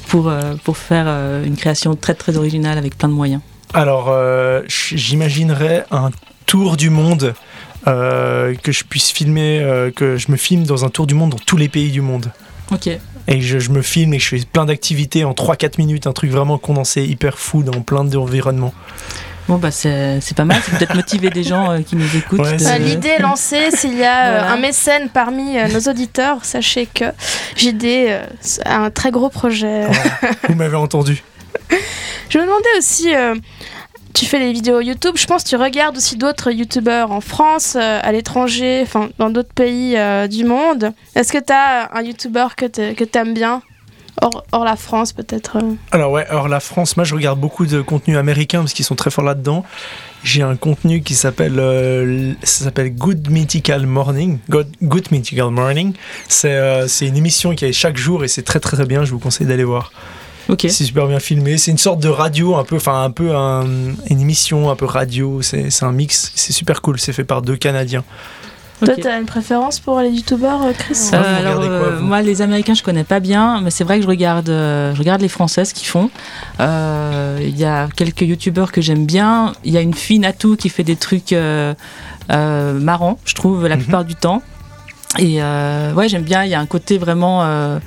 pour, 0.07 0.29
euh, 0.29 0.55
pour 0.63 0.77
faire 0.77 1.05
euh, 1.07 1.43
une 1.45 1.55
création 1.55 1.95
très 1.95 2.13
très 2.13 2.37
originale 2.37 2.77
avec 2.77 2.97
plein 2.97 3.09
de 3.09 3.13
moyens 3.13 3.41
Alors, 3.73 4.07
euh, 4.09 4.61
j'imaginerais 4.67 5.85
un 5.91 6.09
tour 6.45 6.77
du 6.77 6.89
monde. 6.89 7.33
euh, 7.87 8.53
que 8.63 8.71
je 8.73 8.83
puisse 8.83 9.11
filmer, 9.11 9.59
euh, 9.61 9.91
que 9.91 10.17
je 10.17 10.29
me 10.29 10.35
filme 10.37 10.63
dans 10.65 10.83
un 10.83 10.89
tour 10.89 11.07
du 11.07 11.13
monde 11.13 11.29
dans 11.31 11.37
tous 11.45 11.55
les 11.55 11.69
pays 11.69 11.89
du 11.91 12.01
monde. 12.01 12.31
Ok. 12.71 12.87
Et 13.29 13.41
je, 13.41 13.59
je 13.59 13.69
me 13.71 13.81
filme 13.81 14.13
et 14.13 14.19
je 14.19 14.27
fais 14.27 14.39
plein 14.51 14.65
d'activités 14.65 15.23
en 15.23 15.31
3-4 15.31 15.73
minutes, 15.77 16.05
un 16.07 16.11
truc 16.11 16.29
vraiment 16.31 16.57
condensé, 16.57 17.03
hyper 17.05 17.37
fou 17.39 17.63
dans 17.63 17.81
plein 17.81 18.03
d'environnements. 18.03 18.73
Bon, 19.47 19.57
bah, 19.57 19.71
c'est 19.71 20.19
c'est 20.21 20.35
pas 20.35 20.43
mal, 20.43 20.57
c'est 20.63 20.77
peut-être 20.77 20.95
motiver 20.95 21.29
des 21.29 21.43
gens 21.43 21.71
euh, 21.71 21.81
qui 21.81 21.95
nous 21.95 22.15
écoutent. 22.17 22.39
Ouais, 22.39 22.53
de- 22.53 22.57
c'est- 22.57 22.75
Euh, 22.75 22.77
L'idée 22.79 23.09
est 23.09 23.21
lancée. 23.21 23.71
S'il 23.71 23.97
y 23.97 24.03
a 24.03 24.25
euh, 24.27 24.37
Voilà. 24.39 24.51
un 24.53 24.57
mécène 24.57 25.09
parmi 25.09 25.57
euh, 25.57 25.67
nos 25.69 25.79
auditeurs, 25.89 26.43
sachez 26.43 26.85
que 26.85 27.05
JD 27.55 27.85
euh, 27.85 28.25
a 28.65 28.77
un 28.79 28.89
très 28.89 29.11
gros 29.11 29.29
projet. 29.29 29.85
Vous 30.49 30.55
m'avez 30.55 30.75
entendu. 30.75 31.23
Je 32.29 32.39
me 32.39 32.43
demandais 32.43 32.77
aussi, 32.77 33.15
euh, 33.15 33.35
tu 34.13 34.25
fais 34.25 34.39
des 34.39 34.51
vidéos 34.51 34.81
YouTube, 34.81 35.13
je 35.15 35.25
pense 35.27 35.43
que 35.43 35.49
tu 35.49 35.55
regardes 35.55 35.95
aussi 35.95 36.17
d'autres 36.17 36.51
YouTubeurs 36.51 37.11
en 37.11 37.21
France, 37.21 37.77
euh, 37.79 37.99
à 38.03 38.11
l'étranger, 38.11 38.81
enfin 38.83 39.09
dans 39.17 39.29
d'autres 39.29 39.53
pays 39.53 39.95
euh, 39.95 40.27
du 40.27 40.43
monde. 40.43 40.91
Est-ce 41.15 41.31
que 41.31 41.37
tu 41.37 41.53
as 41.53 41.89
un 41.95 42.01
YouTuber 42.01 42.47
que 42.57 42.65
tu 42.65 43.17
aimes 43.17 43.33
bien? 43.33 43.61
Hors, 44.21 44.43
hors 44.51 44.63
la 44.65 44.75
France 44.75 45.13
peut-être 45.13 45.57
euh 45.57 45.73
Alors 45.91 46.11
ouais, 46.11 46.25
alors 46.27 46.47
la 46.47 46.59
France, 46.59 46.97
moi 46.97 47.03
je 47.03 47.13
regarde 47.15 47.39
beaucoup 47.39 47.65
de 47.65 47.81
contenu 47.81 48.17
américain 48.17 48.59
parce 48.59 48.73
qu'ils 48.73 48.85
sont 48.85 48.95
très 48.95 49.09
forts 49.11 49.23
là-dedans. 49.25 49.63
J'ai 50.23 50.41
un 50.41 50.55
contenu 50.55 51.01
qui 51.01 51.13
s'appelle 51.15 51.59
euh, 51.59 52.33
ça 52.43 52.65
s'appelle 52.65 52.93
Good 52.95 53.29
Mythical 53.29 53.85
Morning. 53.85 54.39
Good, 54.49 54.67
Good 54.81 55.11
Mythical 55.11 55.51
Morning. 55.51 55.93
C'est 56.27 56.51
euh, 56.55 56.87
c'est 56.87 57.07
une 57.07 57.17
émission 57.17 57.55
qui 57.55 57.65
est 57.65 57.73
chaque 57.73 57.97
jour 57.97 58.23
et 58.23 58.27
c'est 58.27 58.43
très 58.43 58.59
très 58.59 58.75
très 58.77 58.85
bien. 58.85 59.03
Je 59.05 59.11
vous 59.11 59.19
conseille 59.19 59.47
d'aller 59.47 59.63
voir. 59.63 59.91
Ok. 60.49 60.61
C'est 60.61 60.85
super 60.85 61.07
bien 61.07 61.19
filmé. 61.19 61.57
C'est 61.57 61.71
une 61.71 61.77
sorte 61.77 61.99
de 61.99 62.07
radio 62.09 62.55
un 62.55 62.63
peu, 62.63 62.77
enfin 62.77 63.03
un 63.03 63.11
peu 63.11 63.35
un- 63.35 63.65
une 64.09 64.21
émission 64.21 64.69
un 64.71 64.75
peu 64.75 64.85
radio. 64.85 65.41
C'est 65.41 65.69
c'est 65.69 65.85
un 65.85 65.91
mix. 65.91 66.31
C'est 66.35 66.53
super 66.53 66.81
cool. 66.81 66.99
C'est 66.99 67.13
fait 67.13 67.25
par 67.25 67.41
deux 67.41 67.57
Canadiens. 67.57 68.03
Toi, 68.83 68.93
Ok. 68.93 69.01
tu 69.01 69.07
as 69.07 69.17
une 69.17 69.25
préférence 69.25 69.79
pour 69.79 69.99
les 70.01 70.09
YouTubeurs, 70.09 70.61
euh, 70.63 70.71
Chris 70.77 71.09
Euh, 71.13 71.17
Ah, 71.23 71.37
alors, 71.37 71.55
quoi, 71.55 71.63
euh, 71.65 71.99
moi, 71.99 72.21
les 72.21 72.43
Américains, 72.43 72.75
je 72.75 72.83
connais 72.83 73.03
pas 73.03 73.19
bien, 73.19 73.59
mais 73.61 73.71
c'est 73.71 73.83
vrai 73.83 73.97
que 73.97 74.03
je 74.03 74.07
regarde, 74.07 74.49
euh, 74.49 74.93
je 74.93 74.99
regarde 74.99 75.21
les 75.21 75.27
Français, 75.29 75.65
ce 75.65 75.73
qu'ils 75.73 75.87
font. 75.87 76.09
Euh, 76.59 77.39
Il 77.41 77.57
y 77.57 77.65
a 77.65 77.87
quelques 77.95 78.21
youtubeurs 78.21 78.71
que 78.71 78.81
j'aime 78.81 79.05
bien. 79.05 79.53
Il 79.63 79.73
y 79.73 79.77
a 79.77 79.81
une 79.81 79.93
fille 79.95 80.19
Natou 80.19 80.55
qui 80.55 80.69
fait 80.69 80.83
des 80.83 80.95
trucs 80.95 81.33
euh, 81.33 81.73
euh, 82.31 82.73
marrants, 82.79 83.17
je 83.25 83.33
trouve, 83.33 83.65
la 83.67 83.75
Mhm. 83.77 83.81
plupart 83.83 84.05
du 84.05 84.13
temps. 84.15 84.41
Et 85.17 85.41
euh, 85.41 85.93
ouais, 85.93 86.07
j'aime 86.09 86.23
bien. 86.23 86.43
Il 86.43 86.51
y 86.51 86.53
a 86.53 86.59
un 86.59 86.65
côté 86.67 86.97
vraiment 86.99 87.43
euh, 87.43 87.79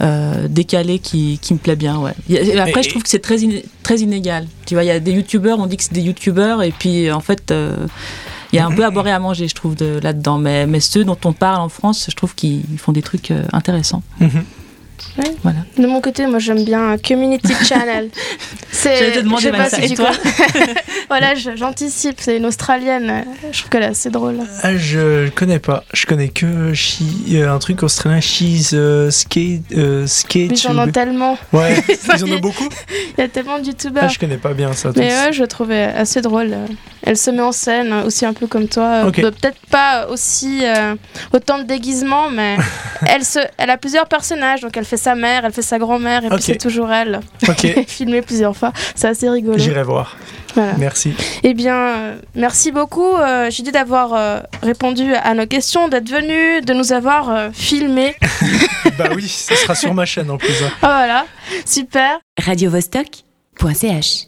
euh, 0.00 0.46
décalé 0.48 0.98
qui, 0.98 1.38
qui 1.42 1.52
me 1.52 1.58
plaît 1.58 1.76
bien. 1.76 1.98
Ouais. 1.98 2.12
Après, 2.58 2.80
Et- 2.80 2.82
je 2.84 2.88
trouve 2.90 3.02
que 3.02 3.08
c'est 3.10 3.18
très, 3.18 3.36
très 3.82 3.96
inégal. 3.98 4.46
Tu 4.64 4.74
vois, 4.74 4.84
il 4.84 4.86
y 4.86 4.90
a 4.92 5.00
des 5.00 5.12
youtubeurs, 5.12 5.58
on 5.58 5.66
dit 5.66 5.76
que 5.76 5.82
c'est 5.82 5.92
des 5.92 6.00
youtubeurs, 6.02 6.62
et 6.62 6.70
puis 6.70 7.10
en 7.12 7.20
fait. 7.20 7.52
Euh, 8.48 8.50
il 8.52 8.56
y 8.56 8.58
a 8.60 8.66
un 8.66 8.70
peu 8.70 8.84
à 8.84 8.90
boire 8.90 9.06
et 9.06 9.12
à 9.12 9.18
manger, 9.18 9.48
je 9.48 9.54
trouve, 9.54 9.74
de- 9.74 10.00
là-dedans. 10.02 10.38
Mais, 10.38 10.66
mais 10.66 10.80
ceux 10.80 11.04
dont 11.04 11.18
on 11.24 11.32
parle 11.32 11.60
en 11.60 11.68
France, 11.68 12.06
je 12.10 12.14
trouve 12.16 12.34
qu'ils 12.34 12.64
font 12.78 12.92
des 12.92 13.02
trucs 13.02 13.30
euh, 13.30 13.44
intéressants. 13.52 14.02
Mhm. 14.20 14.44
Voilà. 15.42 15.58
De 15.76 15.86
mon 15.86 16.00
côté, 16.00 16.26
moi 16.26 16.38
j'aime 16.38 16.64
bien 16.64 16.96
Community 16.98 17.52
Channel. 17.68 18.08
C'est- 18.70 18.96
J'allais 18.98 19.12
te 19.12 19.20
demander, 19.20 19.50
pas 19.50 19.68
si 19.68 19.92
et 19.92 19.96
toi. 19.96 20.10
Voilà, 21.08 21.34
je- 21.34 21.56
j'anticipe, 21.56 22.16
c'est 22.20 22.36
une 22.36 22.44
Australienne. 22.46 23.24
Je 23.50 23.58
trouve 23.60 23.70
qu'elle 23.70 23.82
est 23.84 23.86
assez 23.86 24.10
drôle. 24.10 24.40
Ah, 24.62 24.76
je 24.76 25.28
connais 25.30 25.58
pas. 25.58 25.84
Je 25.94 26.04
connais 26.06 26.28
que 26.28 26.72
she- 26.74 27.00
euh, 27.32 27.52
un 27.52 27.58
truc 27.58 27.82
australien. 27.82 28.20
She's 28.20 28.70
euh, 28.74 29.10
skate, 29.10 29.62
euh, 29.76 30.06
skate. 30.06 30.52
Ils 30.62 30.68
en 30.68 30.78
ont 30.78 30.90
tellement. 30.90 31.38
Ouais, 31.52 31.82
ils 32.16 32.24
en 32.24 32.36
ont 32.36 32.40
beaucoup. 32.40 32.68
Il 33.16 33.20
y 33.20 33.24
a 33.24 33.28
tellement 33.28 33.56
de 33.58 33.62
Ah, 33.64 33.66
youtubeurs. 33.68 34.08
je 34.10 34.18
connais 34.18 34.36
pas 34.36 34.52
bien 34.52 34.72
ça. 34.72 34.90
Mais 34.96 35.10
ouais, 35.10 35.32
je 35.32 35.44
trouvais 35.44 35.82
assez 35.84 36.20
drôle. 36.20 36.54
Elle 37.08 37.16
se 37.16 37.30
met 37.30 37.40
en 37.40 37.52
scène 37.52 37.90
aussi 38.04 38.26
un 38.26 38.34
peu 38.34 38.46
comme 38.46 38.68
toi. 38.68 39.06
Euh, 39.06 39.10
Peut-être 39.10 39.56
pas 39.70 40.08
aussi 40.08 40.60
euh, 40.62 40.94
autant 41.32 41.58
de 41.58 41.62
déguisements, 41.62 42.28
mais 42.28 42.58
elle, 43.06 43.24
se, 43.24 43.38
elle 43.56 43.70
a 43.70 43.78
plusieurs 43.78 44.06
personnages. 44.08 44.60
Donc 44.60 44.76
elle 44.76 44.84
fait 44.84 44.98
sa 44.98 45.14
mère, 45.14 45.46
elle 45.46 45.52
fait 45.54 45.62
sa 45.62 45.78
grand-mère, 45.78 46.26
et 46.26 46.28
puis 46.28 46.42
c'est 46.42 46.58
toujours 46.58 46.92
elle. 46.92 47.20
Ok, 47.48 47.66
Filmée 47.86 48.20
plusieurs 48.20 48.54
fois. 48.54 48.74
C'est 48.94 49.08
assez 49.08 49.26
rigolo. 49.30 49.56
j'irai 49.56 49.84
voir. 49.84 50.18
Voilà. 50.54 50.74
Merci. 50.76 51.14
Eh 51.44 51.54
bien, 51.54 51.76
euh, 51.76 52.18
merci 52.34 52.72
beaucoup, 52.72 53.14
euh, 53.16 53.48
d'avoir 53.72 54.12
euh, 54.12 54.40
répondu 54.62 55.14
à 55.14 55.32
nos 55.32 55.46
questions, 55.46 55.88
d'être 55.88 56.10
venu, 56.10 56.60
de 56.60 56.74
nous 56.74 56.92
avoir 56.92 57.30
euh, 57.30 57.48
filmé. 57.54 58.16
bah 58.98 59.08
oui, 59.14 59.26
ça 59.28 59.56
sera 59.56 59.74
sur 59.74 59.94
ma 59.94 60.04
chaîne 60.04 60.30
en 60.30 60.36
plus. 60.36 60.62
hein. 60.62 60.70
Ah, 60.82 60.86
voilà, 60.98 61.26
super. 61.64 62.18
radiovostok.ch 62.38 64.27